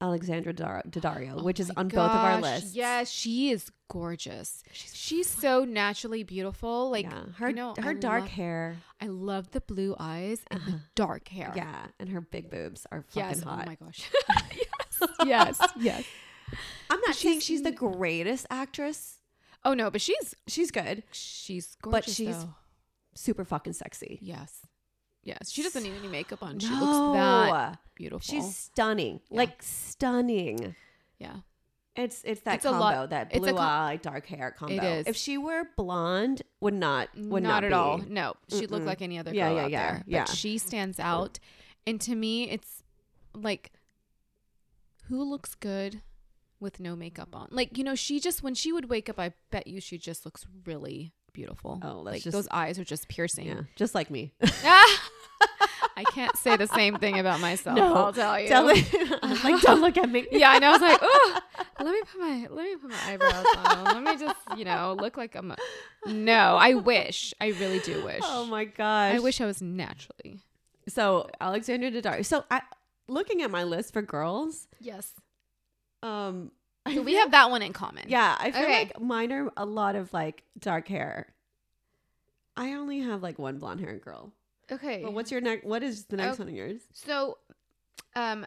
[0.01, 2.75] Alexandra Dar- Daddario, Oh which is on both of our gosh, lists.
[2.75, 4.63] Yes, she is gorgeous.
[4.73, 6.91] She's so naturally beautiful.
[6.91, 7.27] Like yeah.
[7.39, 8.77] Her, you know, her I dark love- hair.
[9.01, 10.79] I love the blue eyes and the Uh-huh.
[10.95, 11.53] dark hair.
[11.57, 11.87] Yeah.
[12.01, 13.43] And her big boobs are fucking Yes.
[13.43, 13.63] hot.
[13.63, 14.11] Oh my gosh.
[14.57, 15.11] yes.
[15.25, 15.61] Yes.
[15.77, 16.05] Yes.
[16.91, 19.19] I'm not saying She's she's the greatest actress.
[19.65, 21.03] Oh no, but she's She's good.
[21.13, 22.07] she's gorgeous.
[22.07, 22.55] But she's- though.
[23.17, 24.19] Super fucking sexy.
[24.23, 24.61] yes.
[25.25, 25.51] Yes.
[25.51, 26.61] She doesn't need any makeup on.
[26.61, 26.79] She no.
[26.85, 28.21] looks that beautiful.
[28.21, 29.19] She's stunning.
[29.29, 29.39] Yeah.
[29.39, 30.77] Like stunning.
[31.19, 31.39] yeah.
[31.97, 34.81] It's it's that It's combo, lot- that blue com- eye, dark hair combo.
[34.85, 35.07] is.
[35.09, 37.75] If she were blonde, would not would not, not, at be.
[37.75, 37.99] all.
[38.07, 38.87] No, she'd look Mm-mm.
[38.87, 40.05] like any other girl Yeah, yeah, out yeah, there.
[40.07, 40.25] yeah.
[40.27, 41.39] But she stands out,
[41.87, 42.83] and to me, it's
[43.35, 43.73] like
[45.09, 46.03] who looks good
[46.61, 47.49] with no makeup on.
[47.51, 50.25] Like you know, she just when she would wake up, I bet you she just
[50.25, 51.79] looks really beautiful.
[51.83, 53.47] Oh, that's like just- those eyes are just piercing.
[53.47, 54.33] Yeah, just like me.
[55.99, 57.77] I can't say the same thing about myself.
[57.77, 58.49] No, I'll tell you.
[58.49, 58.85] Tell it-
[59.23, 60.27] I was like, don't look at me.
[60.33, 60.69] yeah, I know.
[60.69, 61.41] I was like, oh,
[61.81, 63.85] let me put my let me put my eyebrows on.
[63.85, 65.51] Let me just you know look like I'm.
[65.53, 65.57] A...
[66.07, 67.35] No, I wish.
[67.41, 68.23] I really do wish.
[68.25, 69.15] Oh my gosh.
[69.15, 70.41] I wish I was naturally.
[70.89, 72.25] So Alexandra Daddario.
[72.25, 72.63] So I,
[73.09, 75.13] looking at my list for girls, Yes.
[76.03, 76.51] um,
[76.95, 78.05] So we have that one in common.
[78.09, 78.79] Yeah, I feel Okay.
[78.79, 81.33] like mine are a lot of like dark hair.
[82.57, 84.33] I only have like one blonde hair girl.
[84.71, 85.01] Okay.
[85.03, 85.65] But what's your next?
[85.67, 86.43] What is the next Okay.
[86.45, 86.81] one of yours?
[86.93, 87.39] so,
[88.15, 88.47] um,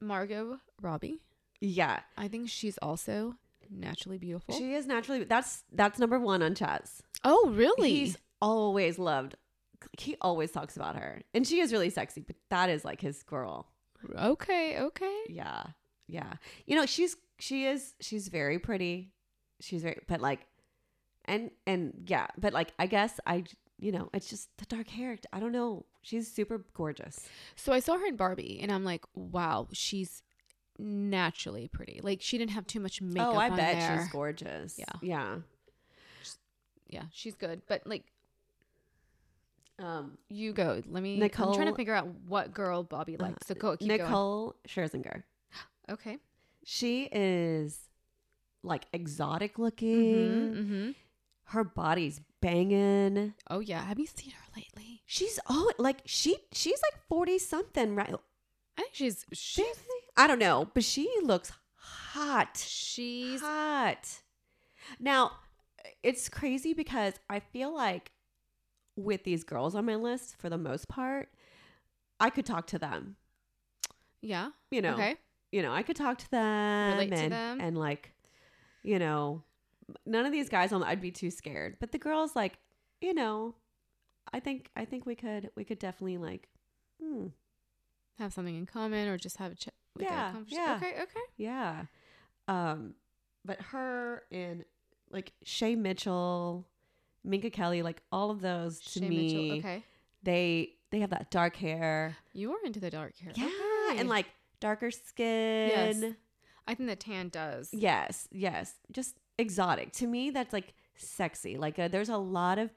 [0.00, 1.20] Margot Robbie.
[1.60, 3.36] Yeah, I think she's also
[3.70, 4.54] naturally beautiful.
[4.56, 5.24] she is naturally.
[5.24, 7.00] That's that's number one on Chaz.
[7.24, 7.90] oh, really?
[7.90, 9.36] He's always loved.
[9.98, 12.20] He always talks about her, and she is really sexy.
[12.20, 13.68] But that is like his girl.
[14.16, 14.78] okay.
[14.80, 15.20] Okay.
[15.28, 15.66] Yeah,
[16.06, 16.34] yeah.
[16.66, 19.12] You know, she's she is she's very pretty.
[19.60, 20.46] She's very, but like,
[21.24, 23.44] and and yeah, but like, I guess I,
[23.78, 25.16] you know, it's just the dark hair.
[25.32, 25.86] I don't know.
[26.02, 27.20] She's super gorgeous.
[27.54, 30.22] So I saw her in Barbie, and I'm like, wow, she's
[30.78, 32.00] naturally pretty.
[32.02, 33.34] Like she didn't have too much makeup.
[33.34, 33.98] oh, I bet there.
[34.00, 34.78] she's gorgeous.
[34.78, 34.86] Yeah.
[35.00, 35.36] yeah.
[36.88, 37.62] Yeah, she's good.
[37.68, 38.04] But like,
[39.78, 40.82] Um, you go.
[40.86, 41.22] Let me.
[41.22, 43.46] I'm trying to figure out what girl Bobby likes.
[43.46, 43.76] So go.
[43.76, 44.00] Keep going.
[44.00, 45.22] Nicole Scherzinger.
[45.90, 46.18] Okay.
[46.64, 47.78] She is
[48.62, 50.14] like exotic looking.
[50.30, 50.90] Mm-hmm, mm-hmm.
[51.44, 53.34] Her body's banging.
[53.50, 53.82] Oh yeah.
[53.84, 55.02] Have you seen her lately?
[55.06, 58.14] She's oh like she she's like forty something, right?
[58.78, 59.82] I think she's she's
[60.16, 62.56] I don't know, but she looks hot.
[62.64, 64.08] she's hot.
[65.00, 65.32] Now,
[66.02, 68.12] it's crazy because I feel like
[68.96, 71.28] with these girls on my list, for the most part,
[72.20, 73.16] I could talk to them.
[74.20, 74.50] yeah.
[74.70, 75.16] You know, Okay.
[75.52, 77.60] You know, I could talk to them Relate to and them.
[77.60, 78.12] and like,
[78.82, 79.42] you know,
[80.06, 81.76] none of these guys, I'd be too scared.
[81.78, 82.58] But the girls, like,
[83.00, 83.54] you know,
[84.32, 86.48] I think I think we could we could definitely like,
[87.00, 87.26] hmm,
[88.18, 89.74] Have something in common or just have a chat.
[89.96, 90.78] like Yeah, yeah.
[90.82, 91.02] Okay.
[91.02, 91.20] Okay.
[91.36, 91.84] Yeah.
[92.48, 92.94] Um,
[93.44, 94.64] but her and
[95.10, 96.66] like Shay Mitchell,
[97.24, 99.16] Minka Kelly, like all of those to Shay me,
[99.50, 99.58] Mitchell.
[99.58, 99.84] Okay.
[100.22, 102.16] they they have that dark hair.
[102.32, 103.32] You are into the dark hair.
[103.36, 103.50] Yeah.
[103.90, 103.98] Okay.
[104.00, 104.26] And like
[104.62, 106.16] darker skin.
[106.66, 107.70] I think the tan does.
[107.72, 108.28] Yes.
[108.30, 108.74] Yes.
[108.92, 109.92] Just exotic.
[109.94, 111.56] To me, that's like sexy.
[111.58, 112.70] Like uh, there's a lot of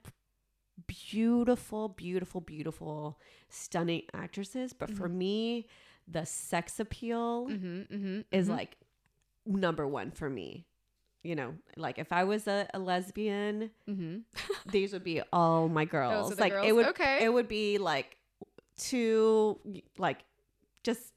[0.86, 3.18] beautiful, beautiful, beautiful,
[3.48, 4.72] stunning actresses.
[4.72, 5.66] But for me,
[6.08, 7.94] the sex appeal Mm-hmm.
[7.94, 8.20] Mm-hmm.
[8.32, 8.76] is like
[9.46, 10.66] number one for me.
[11.22, 14.18] You know, like if I was a, a lesbian, Mm-hmm.
[14.70, 16.38] these would be all my girls.
[16.38, 16.66] like girls?
[16.68, 17.24] it would Okay.
[17.24, 18.16] it would be like
[18.78, 19.58] two
[19.98, 20.18] like
[20.84, 21.12] just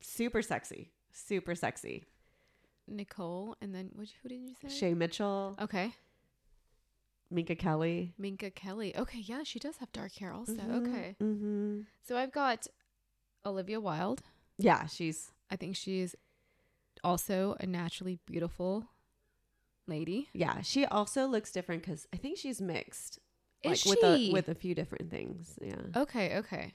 [0.00, 0.90] super sexy.
[1.12, 2.04] Super sexy.
[2.86, 4.68] Nicole, and then which, who did you say?
[4.68, 5.92] Shay Mitchell, Okay.
[7.30, 8.14] Minka Kelly.
[8.16, 8.96] Minka Kelly.
[8.96, 9.18] Okay.
[9.18, 10.54] Yeah, she does have dark hair also.
[10.54, 11.16] Mhm, Okay.
[11.20, 11.84] mhm.
[12.02, 12.66] So I've got
[13.44, 14.22] Olivia Wilde.
[14.56, 16.14] Yeah, she's I think she's
[17.04, 18.86] also a naturally beautiful
[19.86, 20.28] lady.
[20.32, 23.18] yeah, she also looks different cuz I think she's mixed.
[23.62, 25.58] Is like with a with a few different things.
[25.60, 25.82] Yeah.
[25.96, 26.38] Okay.
[26.38, 26.74] Okay.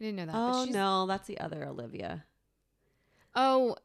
[0.00, 0.34] I didn't know that.
[0.34, 2.24] Oh no, that's the other Olivia.
[3.34, 3.76] Oh,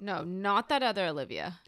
[0.00, 1.58] no, not that other Olivia.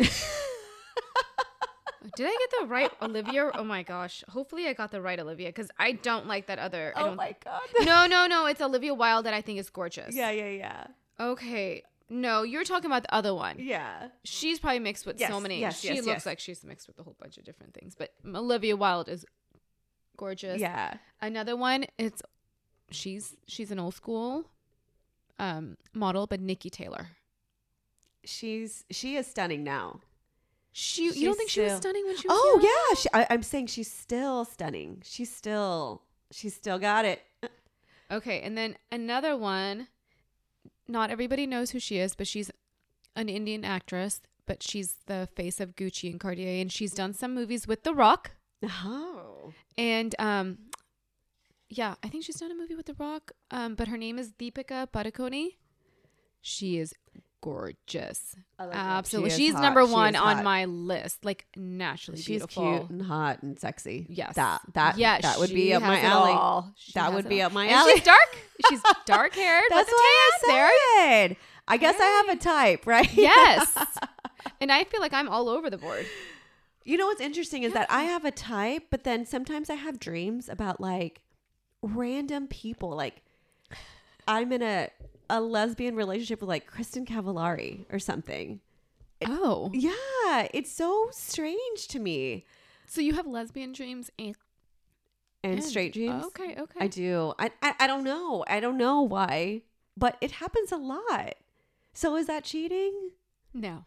[2.16, 3.50] Did I get the right Olivia?
[3.54, 4.22] Oh my gosh.
[4.28, 6.92] Hopefully I got the right Olivia because I don't like that other.
[6.94, 7.62] I oh my god.
[7.85, 8.46] no, no, no.
[8.46, 10.14] It's Olivia Wilde that I think is gorgeous.
[10.14, 10.87] yeah, yeah, yeah.
[11.18, 11.83] Okay.
[12.11, 13.57] No, you're talking about the other one.
[13.59, 14.09] Yeah.
[14.22, 15.61] She's probably mixed with so Yes, many.
[15.61, 16.26] yes, she yes, looks yes.
[16.26, 17.94] like she's mixed with a whole bunch of different things.
[17.98, 19.24] But Olivia Wilde is
[20.18, 20.61] gorgeous.
[20.61, 20.94] Yeah.
[21.22, 22.22] Another one, it's
[22.90, 24.44] she's she's an old school
[25.38, 27.09] um model, but Niki Taylor.
[28.25, 30.01] She's she is stunning now.
[30.73, 32.70] She you She's don't think she was stunning when she was Oh young?
[32.70, 35.03] yeah, she, I, I'm saying she's still stunning.
[35.05, 37.23] She's still she's still got it.
[38.11, 39.88] Okay, and then another one.
[40.87, 42.51] Not everybody knows who she is, but she's
[43.16, 44.20] an Indian actress.
[44.47, 47.94] But she's the face of Gucci and Cartier, and she's done some movies with The
[47.94, 48.33] Rock.
[48.62, 49.55] Oh.
[49.79, 50.59] And um,
[51.76, 53.32] yeah, I think she's done a movie with The Rock.
[53.50, 55.56] Um, but her name is Deepika Padukone.
[56.40, 56.94] She is
[57.40, 58.34] gorgeous.
[58.58, 59.62] Absolutely, She she's hot.
[59.62, 60.44] number one is on hot.
[60.44, 61.24] my list.
[61.24, 62.78] Like naturally She's beautiful.
[62.78, 64.06] cute and hot and sexy.
[64.08, 64.34] Yes.
[64.37, 66.64] That that yeah, that would be up my alley.
[66.94, 67.46] That would be all.
[67.46, 67.94] up my And alley.
[67.94, 68.37] She's dark.
[68.70, 69.64] She's dark haired.
[69.70, 70.50] That's with a what tan.
[70.50, 71.37] I said.
[71.66, 73.12] I guess I have a type, right?
[73.14, 73.76] Yes.
[74.60, 76.06] and I feel like I'm all over the board.
[76.84, 79.98] You know what's interesting is that I have a type, but then sometimes I have
[79.98, 81.22] dreams about like
[81.85, 82.90] random people.
[82.90, 83.23] Like
[84.27, 84.88] I'm in a
[85.31, 88.61] a lesbian relationship with like Kristin Cavallari or something.
[89.27, 92.44] Oh, Yeah, it's so strange to me.
[92.87, 94.35] so you have lesbian dreams and,
[95.42, 96.25] And and- straight dreams.
[96.27, 96.79] Okay, okay.
[96.81, 97.33] I do.
[97.38, 98.44] I, I I don't know.
[98.49, 99.62] I don't know why,
[99.97, 101.35] but it happens a lot.
[101.94, 103.11] So is that cheating?
[103.55, 103.85] no.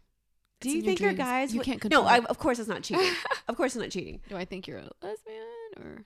[0.60, 2.82] Do It's you think your guys You would- can't No, I, of course it's not
[2.82, 3.12] cheating.
[3.48, 4.22] of course it's not cheating.
[4.28, 5.46] Do I think you're a lesbian
[5.80, 6.04] or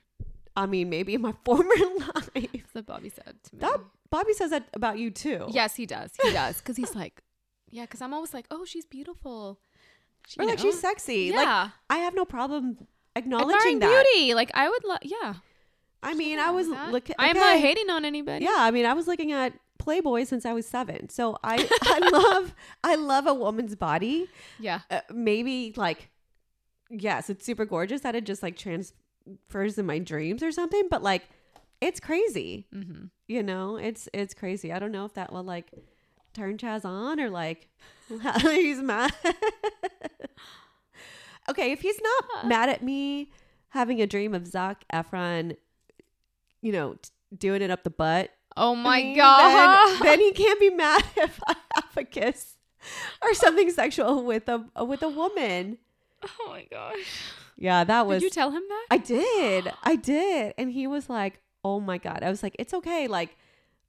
[0.55, 2.29] I mean, maybe in my former life.
[2.33, 3.59] that's what Bobby said to me?
[3.61, 5.47] That Bobby says that about you too.
[5.49, 6.11] yes, he does.
[6.21, 7.21] He does because he's like,
[7.69, 7.83] yeah.
[7.83, 9.59] Because I'm always like, oh, she's beautiful.
[10.27, 10.63] She- Or like know?
[10.65, 11.31] she's sexy.
[11.31, 11.69] Like Yeah.
[11.89, 14.05] I have no problem acknowledging Admiring that.
[14.13, 14.33] beauty.
[14.33, 15.35] Like I would, love, yeah.
[16.03, 16.91] I mean, I was with that.
[16.91, 17.15] looking.
[17.19, 18.43] I'm not hating on anybody.
[18.45, 21.09] Yeah, I mean, I was looking at Playboy since I was seven.
[21.09, 24.27] So I, I love, I love a woman's body.
[24.59, 24.81] Yeah.
[24.89, 26.09] Uh, maybe like,
[26.89, 28.55] yes, it's super gorgeous that it just like
[29.49, 30.87] transfers in my dreams or something.
[30.89, 31.23] But like,
[31.79, 32.67] it's crazy.
[32.73, 33.05] Mm-hmm.
[33.27, 34.71] You know, it's it's crazy.
[34.71, 35.71] I don't know if that will like
[36.33, 37.67] turn Chaz on or like
[38.41, 39.13] he's mad.
[41.49, 43.31] okay, if he's not mad at me
[43.69, 45.55] having a dream of Zac Efron,
[46.61, 48.31] you know, t- doing it up the butt.
[48.57, 49.87] Oh my I mean, god.
[49.87, 52.57] Then, then he can't be mad if I have a kiss
[53.21, 55.77] or something sexual with a with a woman.
[56.23, 57.23] oh my gosh.
[57.61, 58.87] Yeah, that was Did you tell him that?
[58.89, 59.71] I did.
[59.83, 60.55] I did.
[60.57, 62.23] And he was like, oh my God.
[62.23, 63.07] I was like, it's okay.
[63.07, 63.37] Like,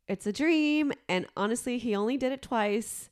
[0.06, 0.92] it's a dream.
[1.08, 3.08] And honestly, he only did it twice.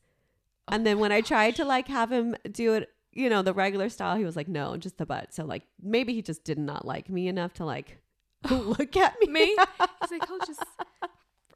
[0.69, 3.55] Oh and then when I tried to like have him do it, you know, the
[3.55, 5.33] regular style, he was like, no, just the butt.
[5.33, 7.97] So like maybe he just did not like me enough to like
[8.51, 9.29] look at me.
[9.29, 9.47] me?
[10.03, 10.63] He's like, oh, just.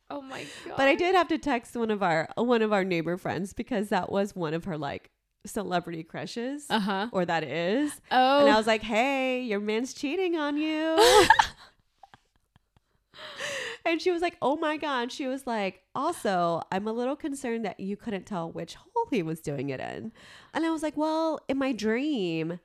[0.08, 0.76] Oh my god.
[0.78, 3.90] But I did have to text one of our one of our neighbor friends because
[3.90, 5.10] that was one of her like
[5.46, 6.66] celebrity crushes.
[6.70, 7.08] Uh huh.
[7.12, 7.92] or that is.
[8.10, 8.40] Oh.
[8.40, 10.96] And I was like, hey, your man's cheating on you.
[13.84, 15.12] and she was like, oh my God.
[15.12, 19.22] She was like, also, I'm a little concerned that you couldn't tell which hole he
[19.22, 20.12] was doing it in.
[20.52, 22.60] And I was like, well, in my dream,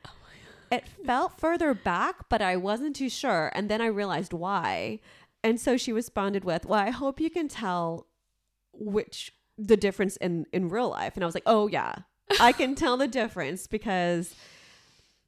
[0.72, 3.52] it felt further back, but I wasn't too sure.
[3.54, 5.00] And then I realized why.
[5.44, 8.08] And so she responded with, well, I hope you can tell
[8.74, 11.14] which the difference in in real life.
[11.16, 11.96] And I was like, oh, yeah,
[12.40, 14.34] I can tell the difference because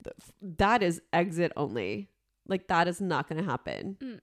[0.03, 0.15] th-
[0.57, 2.09] that is exit only.
[2.47, 3.97] Like that is not going to happen.
[4.01, 4.19] Mm.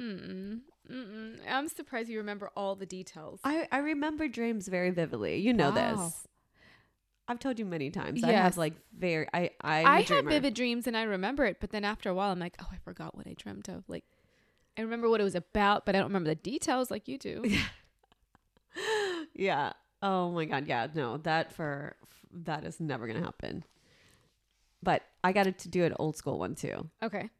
[0.00, 0.60] Mm-mm.
[0.90, 1.36] Mm-mm.
[1.48, 3.40] I'm surprised you remember all the details.
[3.44, 5.38] I I remember dreams very vividly.
[5.38, 5.96] You know Wow.
[5.96, 6.26] this.
[7.28, 8.22] I've told you many times.
[8.24, 11.58] I have like very I I'm I a have vivid dreams and I remember it,
[11.60, 13.84] but then after a while, I'm like, oh, I forgot what I dreamt of.
[13.88, 14.04] Like,
[14.76, 17.44] I remember what it was about, but I don't remember the details like you do.
[19.34, 19.72] yeah.
[20.02, 20.66] Oh my god.
[20.66, 20.88] Yeah.
[20.94, 21.96] No, that for
[22.44, 23.64] that is never going to happen.
[24.82, 26.88] But I got to do an old school one too.
[27.02, 27.30] okay.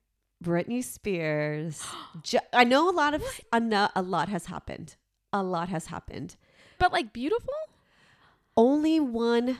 [0.44, 1.84] Britney Spears.
[2.22, 3.22] ju- I know a lot of
[3.52, 4.96] a, a lot has happened.
[5.32, 6.36] A lot has happened.
[6.78, 7.54] But like beautiful?
[8.56, 9.58] Only one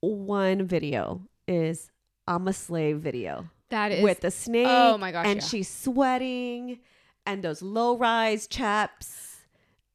[0.00, 1.90] one video is
[2.26, 4.02] I'm a slave video That is.
[4.02, 4.66] with the snake.
[4.68, 5.46] Oh my gosh, And yeah.
[5.46, 6.78] she's sweating
[7.26, 9.36] and those low rise chaps,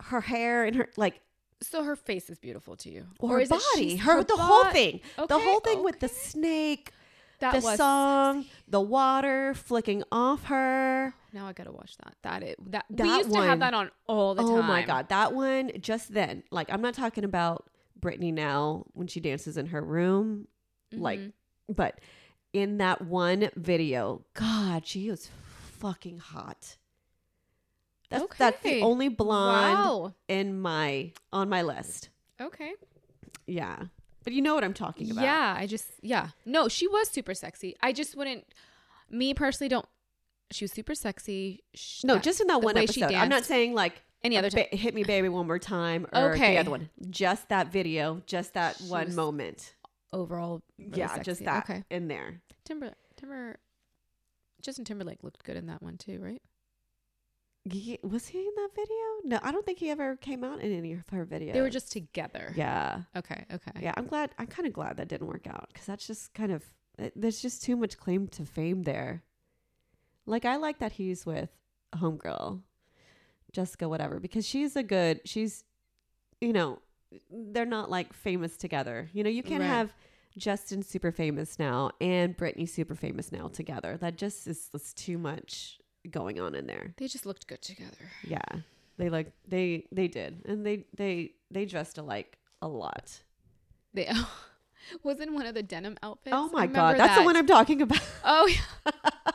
[0.02, 1.22] her hair and her like
[1.66, 3.08] so her face is beautiful to you.
[3.22, 6.92] her is it body, she's- her, the whole thing, the whole thing with the snake,
[7.40, 11.14] That the song, the water flicking off her.
[11.34, 12.16] Now I gotta watch that.
[12.22, 12.72] That it.
[12.72, 14.52] That, that we used to have that on all the time.
[14.52, 16.44] oh my god, that one just then.
[16.52, 20.48] Like I'm not talking about Britney now when she dances in her room,
[20.92, 21.32] like, Mhm.
[21.74, 22.00] but
[22.54, 25.28] in that one video, God, she was
[25.80, 26.78] fucking hot.
[28.20, 30.14] That's that's the only blonde Wow.
[30.28, 32.10] in my on my list.
[32.42, 32.74] Okay.
[33.46, 33.84] Yeah,
[34.24, 35.24] but you know what I'm talking about.
[35.24, 36.30] Yeah, I just yeah.
[36.46, 37.76] No, she was super sexy.
[37.82, 38.46] I just wouldn't.
[39.10, 39.86] Me personally, don't.
[40.52, 41.64] She was super sexy.
[41.74, 43.18] Sh- No, that- just in that one way she episode.
[43.18, 44.66] I'm not saying like any other time.
[44.72, 46.54] ba- hit me baby one more time or Okay.
[46.54, 46.90] the other one.
[47.10, 49.74] Just that video, just that She one moment.
[50.14, 51.84] Overall, really yeah, just that Okay.
[51.90, 52.42] in there.
[52.66, 53.58] Timber, Timber,
[54.62, 56.42] Justin Timberlake looked good in that one too, right?
[57.66, 58.96] Was he in that video?
[59.24, 61.54] No, I don't think he ever came out in any of her videos.
[61.54, 62.52] They were just together.
[62.58, 63.46] yeah, Okay.
[63.54, 63.72] Okay.
[63.82, 63.94] yeah.
[63.96, 64.32] I'm glad.
[64.38, 66.64] I'm kind of glad that didn't work out because that's just kind of
[67.00, 69.24] it- there's just too much claim to fame there.
[70.26, 71.50] Like I like that he's with
[71.94, 72.62] a homegirl,
[73.54, 75.22] Jessica, whatever, because she's a good.
[75.26, 75.64] She's,
[76.42, 76.80] you know,
[77.32, 79.10] they're not like famous together.
[79.14, 79.68] You know, you can't Right.
[79.68, 79.94] have
[80.38, 83.98] Justin super famous now and Britney super famous now together.
[83.98, 86.94] That just is that's too much going on in there.
[86.98, 88.12] They just looked good together.
[88.24, 88.42] Yeah.
[88.98, 90.42] They like they they did.
[90.46, 93.22] And they they they dressed alike a lot.
[93.94, 94.08] They.
[94.12, 94.32] oh,
[95.04, 96.36] Wasn't one of the denim outfits?
[96.38, 98.02] Oh my god, that's the one I'm talking about.
[98.26, 98.92] Oh, yeah.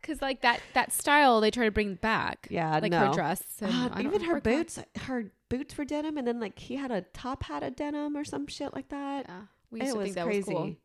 [0.00, 2.46] Because like that that style they try to bring back.
[2.50, 3.06] Yeah, like no.
[3.06, 3.42] her dress.
[3.62, 7.00] And Ah, even her boots, her boots were denim, and then like he had a
[7.14, 9.24] top hat of denim or some shit like that.
[9.26, 9.40] Yeah,
[9.70, 10.52] we used it to was think that crazy.
[10.52, 10.76] was cool.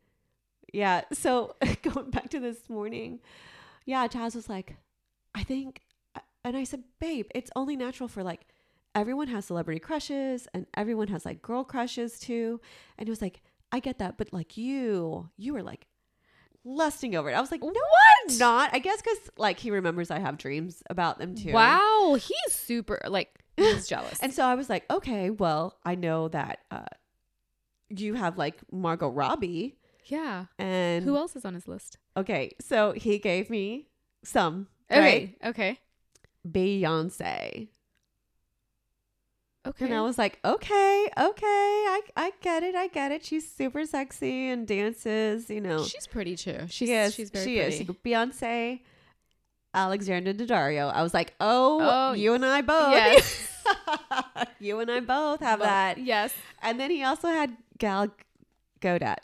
[0.72, 1.02] Yeah.
[1.12, 3.20] So going back to this morning,
[3.84, 4.76] yeah, Chaz was like,
[5.34, 5.82] I think,
[6.44, 8.46] and I said, babe, it's only natural for like
[8.94, 12.60] everyone has celebrity crushes and everyone has like girl crushes too.
[12.98, 15.86] And he was like, I get that, but like you, you were like
[16.64, 17.34] lusting over it.
[17.34, 18.30] I was like, no, What?
[18.30, 18.70] I'm not.
[18.72, 21.52] I guess because like he remembers I have dreams about them too.
[21.52, 24.18] Wow, he's super like he's jealous.
[24.20, 26.84] And so I was like, okay, well, I know that uh,
[27.88, 31.98] you have like Margot Robbie yeah, and who else is on his list?
[32.16, 33.86] Okay, so he gave me
[34.24, 34.66] some.
[34.90, 35.00] Okay,
[35.42, 35.50] Right?
[35.50, 35.78] okay,
[36.48, 37.68] Beyonce.
[39.66, 39.84] okay.
[39.84, 43.24] And I was like, okay, okay, I, I get it, I get it.
[43.24, 45.84] She's super sexy and dances, you know.
[45.84, 46.58] she's pretty too.
[46.68, 47.14] She's, she is.
[47.14, 47.76] She's very she pretty.
[47.84, 47.96] is.
[48.04, 48.80] Beyonce,
[49.74, 50.92] Alexandra Daddario.
[50.92, 52.92] I was like, oh, Oh, you and I both.
[52.92, 53.46] Yes.
[54.58, 55.98] you and I both have But- that.
[55.98, 56.34] Yes.
[56.62, 58.08] And then he also had Gal
[58.80, 59.18] Gadot,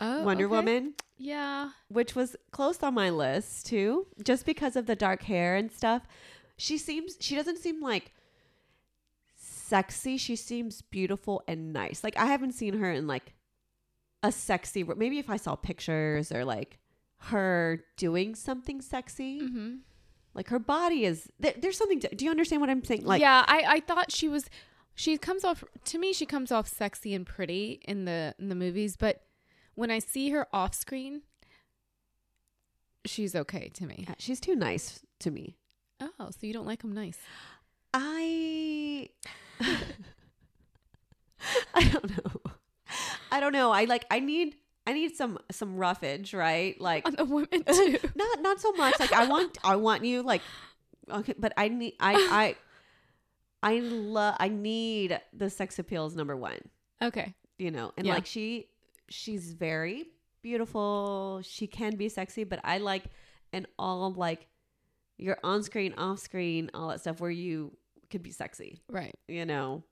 [0.00, 0.50] Oh, Wonder okay.
[0.56, 0.94] Woman.
[1.18, 1.70] Yeah.
[1.88, 6.02] which was close on my list too, just because of the dark hair and stuff.
[6.56, 8.12] She seems she doesn't seem like
[9.36, 10.16] sexy.
[10.16, 12.02] She seems beautiful and nice.
[12.02, 13.34] Like I haven't seen her in like
[14.22, 14.82] a sexy.
[14.84, 16.78] Maybe if I saw pictures or like
[17.22, 19.74] her doing something sexy, Mm-hmm.
[20.34, 21.28] like her body is.
[21.40, 22.00] There, there's something.
[22.00, 23.04] To, do you understand what I'm saying?
[23.04, 24.46] Like yeah, I I thought she was.
[24.94, 26.12] She comes off to me.
[26.12, 29.22] She comes off sexy and pretty in the in the movies, but
[29.78, 31.22] when I see her off screen,
[33.06, 34.06] she's okay to me.
[34.18, 35.56] she's too nice to me.
[36.00, 37.18] Oh, so you don't like them nice?
[37.94, 39.08] I
[41.74, 42.40] I don't know.
[43.30, 43.70] I don't know.
[43.70, 46.78] I like I need I need some some roughage, right?
[46.80, 47.98] Like On the women too.
[48.16, 50.42] not not so much like I want I want you like
[51.10, 52.56] okay, but I need I
[53.62, 56.54] I I love I need the sex appeal is number 1,
[57.02, 57.34] okay.
[57.58, 57.92] you know.
[57.96, 58.14] And Yeah.
[58.14, 58.68] like she
[59.08, 60.06] she's very
[60.42, 61.40] beautiful.
[61.42, 63.04] She can be sexy, but I like
[63.52, 64.46] an all like
[65.16, 67.76] you're on screen, off screen, all that stuff where you
[68.10, 69.14] could be sexy, Right.
[69.26, 69.82] you know.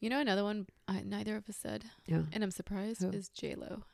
[0.00, 2.22] You know another one I, neither of us said, Yeah.
[2.32, 3.10] and I'm surprised Who?
[3.10, 3.84] is J Lo.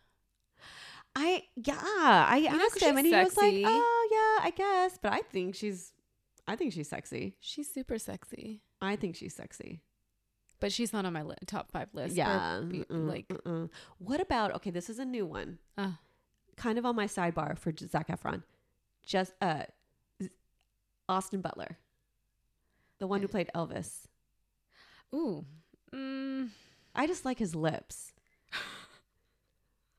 [1.15, 4.09] I yeah, I 'cause asked him and he was like, "Oh
[4.41, 5.93] yeah, I guess," but I think she's,
[6.47, 7.37] I think she's sexy.
[7.41, 9.83] She's super sexy, I think she's sexy.
[10.61, 12.15] But she's not on my li- top five list.
[12.15, 13.69] yeah, be- mm-mm, like mm-mm.
[13.99, 14.55] what about?
[14.57, 15.93] Okay, this is a new one, uh,
[16.57, 18.43] kind of on my sidebar for J- Zac Efron.
[19.05, 19.65] Just uh,
[21.09, 21.79] Austin Butler,
[22.99, 24.07] the one who played Elvis.
[25.15, 25.45] ooh,
[25.95, 26.49] mm,
[26.95, 28.13] I just like his lips.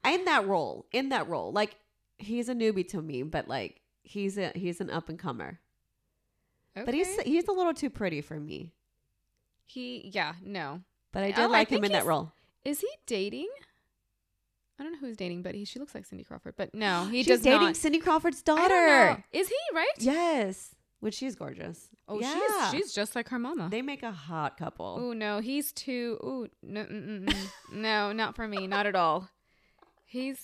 [0.05, 1.75] in that role, in that role, like
[2.17, 5.59] he's a newbie to me, but like he's a he's an up and comer.
[6.75, 6.85] Okay.
[6.85, 8.73] But he's he's a little too pretty for me.
[9.67, 10.81] He yeah no
[11.13, 12.31] But I Oh, did I like him in that role.
[12.65, 13.49] is he dating?
[14.79, 16.53] I don't know who he's dating, but he she looks like Cindy Crawford.
[16.57, 17.75] But no, he She's does dating not.
[17.75, 19.23] Cindy Crawford's I daughter.
[19.31, 19.87] Is he right?
[19.97, 21.89] Yes, which she's gorgeous.
[22.07, 22.69] Oh, yeah.
[22.69, 23.69] she's she's just like her mama.
[23.71, 24.97] they make a hot couple.
[25.01, 26.17] Oh no, he's too.
[26.23, 26.85] Ooh, no,
[27.71, 29.29] no, not for me, not at all.
[30.05, 30.39] He's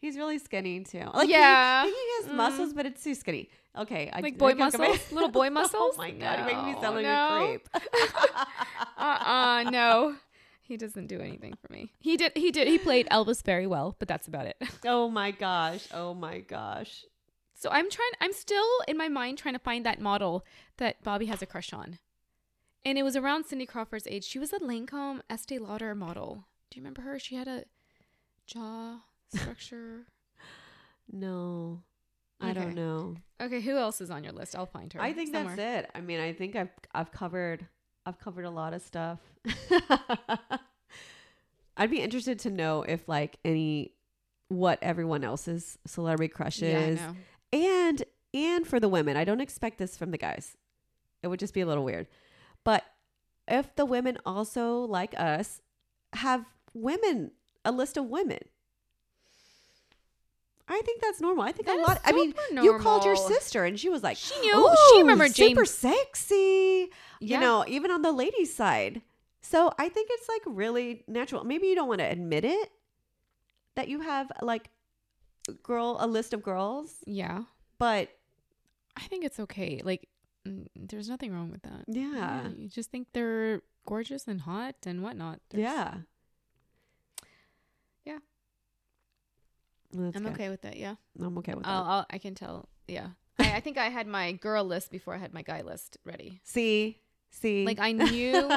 [0.00, 1.04] He's really skinny too.
[1.12, 1.84] Like Yeah.
[1.84, 1.90] he,
[2.22, 2.34] has Mm.
[2.36, 3.50] muscles, but it's too skinny.
[3.76, 5.94] Okay, I, like boy I can come muscles, little boy muscles.
[5.98, 7.36] oh my god, you make me No, sound like no.
[7.36, 7.68] a creep.
[8.96, 9.00] uh
[9.66, 10.16] uh no.
[10.62, 11.92] He doesn't do anything for me.
[11.98, 14.56] He did he did he played Elvis very well, but that's about it.
[14.86, 15.88] oh my gosh.
[15.92, 17.04] Oh my gosh.
[17.54, 20.44] So I'm trying I'm still in my mind trying to find that model
[20.76, 21.98] that Bobby has a crush on.
[22.84, 24.24] And it was around Cindy Crawford's age.
[24.24, 26.44] She was a Lancome Estee Lauder model.
[26.70, 27.18] Do you remember her?
[27.18, 27.64] She had a
[28.46, 29.00] jaw
[29.34, 30.06] structure.
[31.10, 31.82] No,
[32.40, 33.16] I don't know.
[33.40, 34.54] okay, who else is on your list?
[34.56, 35.00] I'll find her.
[35.00, 35.56] I think somewhere.
[35.56, 35.90] that's it.
[35.94, 37.66] I mean, I think I've I've covered
[38.06, 39.18] I've covered a lot of stuff.
[41.76, 43.92] I'd be interested to know if like any
[44.48, 47.16] what everyone else's celebrity crushes Yeah, I know.
[47.52, 48.04] and
[48.34, 49.16] and for the women.
[49.16, 50.56] I don't expect this from the guys.
[51.22, 52.06] It would just be a little weird.
[52.64, 52.84] But
[53.46, 55.60] if the women also like us
[56.14, 57.30] have women
[57.64, 58.40] a list of women.
[60.68, 61.44] I think that's normal.
[61.44, 62.00] I think That a lot.
[62.04, 64.76] I mean, super you called your sister, and she was like, She knew.
[64.92, 66.90] She remembered super sexy."
[67.20, 67.36] Yeah.
[67.36, 69.02] You know, even on the ladies' side.
[69.40, 71.42] So I think it's like really natural.
[71.44, 72.70] Maybe you don't want to admit it
[73.76, 74.68] that you have like
[75.62, 77.44] girl a list of girls, Yeah.
[77.78, 78.10] but
[78.96, 79.80] I think it's okay.
[79.82, 80.08] Like
[80.76, 81.84] there's nothing wrong with that.
[81.88, 85.40] yeah, You just think they're gorgeous and hot and whatnot.
[85.50, 85.94] There's- yeah.
[89.92, 90.32] That's I'm good.
[90.32, 90.76] okay with that.
[90.76, 90.96] Yeah.
[91.20, 91.90] I'm okay with I'll, that.
[91.90, 92.68] I'll, I can tell.
[92.86, 93.08] Yeah.
[93.38, 96.40] I, I think I had my girl list before I had my guy list ready.
[96.44, 96.98] See,
[97.30, 98.50] see, Like I knew.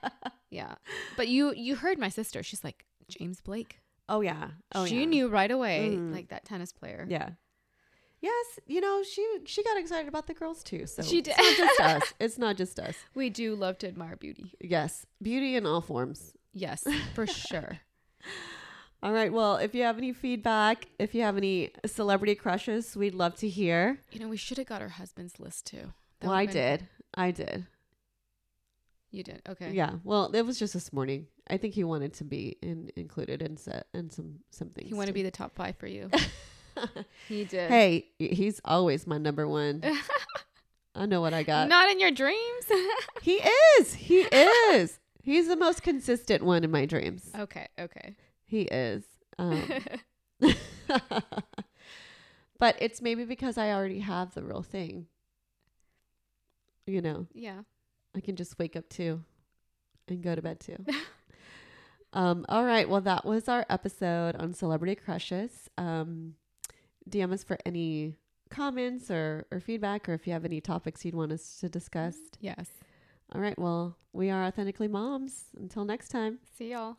[0.50, 0.74] yeah.
[1.16, 2.42] But you you heard my sister.
[2.42, 3.80] She's like James Blake.
[4.08, 5.06] oh yeah, oh she yeah.
[5.06, 6.12] knew right away, Mhm.
[6.14, 7.06] like that tennis player.
[7.08, 7.30] Yeah.
[8.20, 10.86] Yes, you know she she got excited about the girls too.
[10.86, 11.34] So She did.
[11.38, 12.14] It's not just us.
[12.20, 12.94] It's not just us.
[13.14, 14.52] We do love to admire beauty.
[14.60, 16.32] Yes, beauty in all forms.
[16.52, 16.84] Yes,
[17.14, 17.78] for sure.
[19.02, 19.32] All right.
[19.32, 23.48] Well, if you have any feedback, if you have any celebrity crushes, we'd love to
[23.48, 23.98] hear.
[24.10, 25.92] You know, we should have got our husband's list too.
[26.20, 26.88] That well, I been- did.
[27.14, 27.66] I did.
[29.10, 29.42] You did.
[29.48, 29.72] Okay.
[29.72, 29.92] Yeah.
[30.04, 31.26] Well, it was just this morning.
[31.48, 34.88] I think he wanted to be in, included in set and some some things.
[34.88, 36.10] He wanted to be the top five for you.
[37.28, 37.70] he did.
[37.70, 39.82] hey, he's always my number one.
[40.94, 41.68] I know what I got.
[41.68, 42.64] Not in your dreams.
[43.22, 43.40] He
[43.78, 43.94] is.
[43.94, 44.98] He is.
[45.22, 47.30] He's the most consistent one in my dreams.
[47.38, 47.68] okay.
[47.78, 48.16] Okay.
[48.46, 49.04] He is.
[49.38, 49.62] Um,
[52.58, 55.06] but it's maybe because I already have the real thing.
[56.86, 57.62] You know, yeah.
[58.14, 59.22] I can just wake up too
[60.08, 60.76] and go to bed too.
[62.12, 62.88] um, all right.
[62.88, 65.68] Well, that was our episode on celebrity crushes.
[65.76, 66.34] Um,
[67.10, 68.14] DM us for any
[68.50, 72.16] comments or, or feedback, or if you have any topics you'd want us to discuss.
[72.40, 72.70] Yes.
[73.32, 73.58] All right.
[73.58, 75.46] Well, we are authentically moms.
[75.58, 76.38] Until next time.
[76.56, 76.96] See y'all.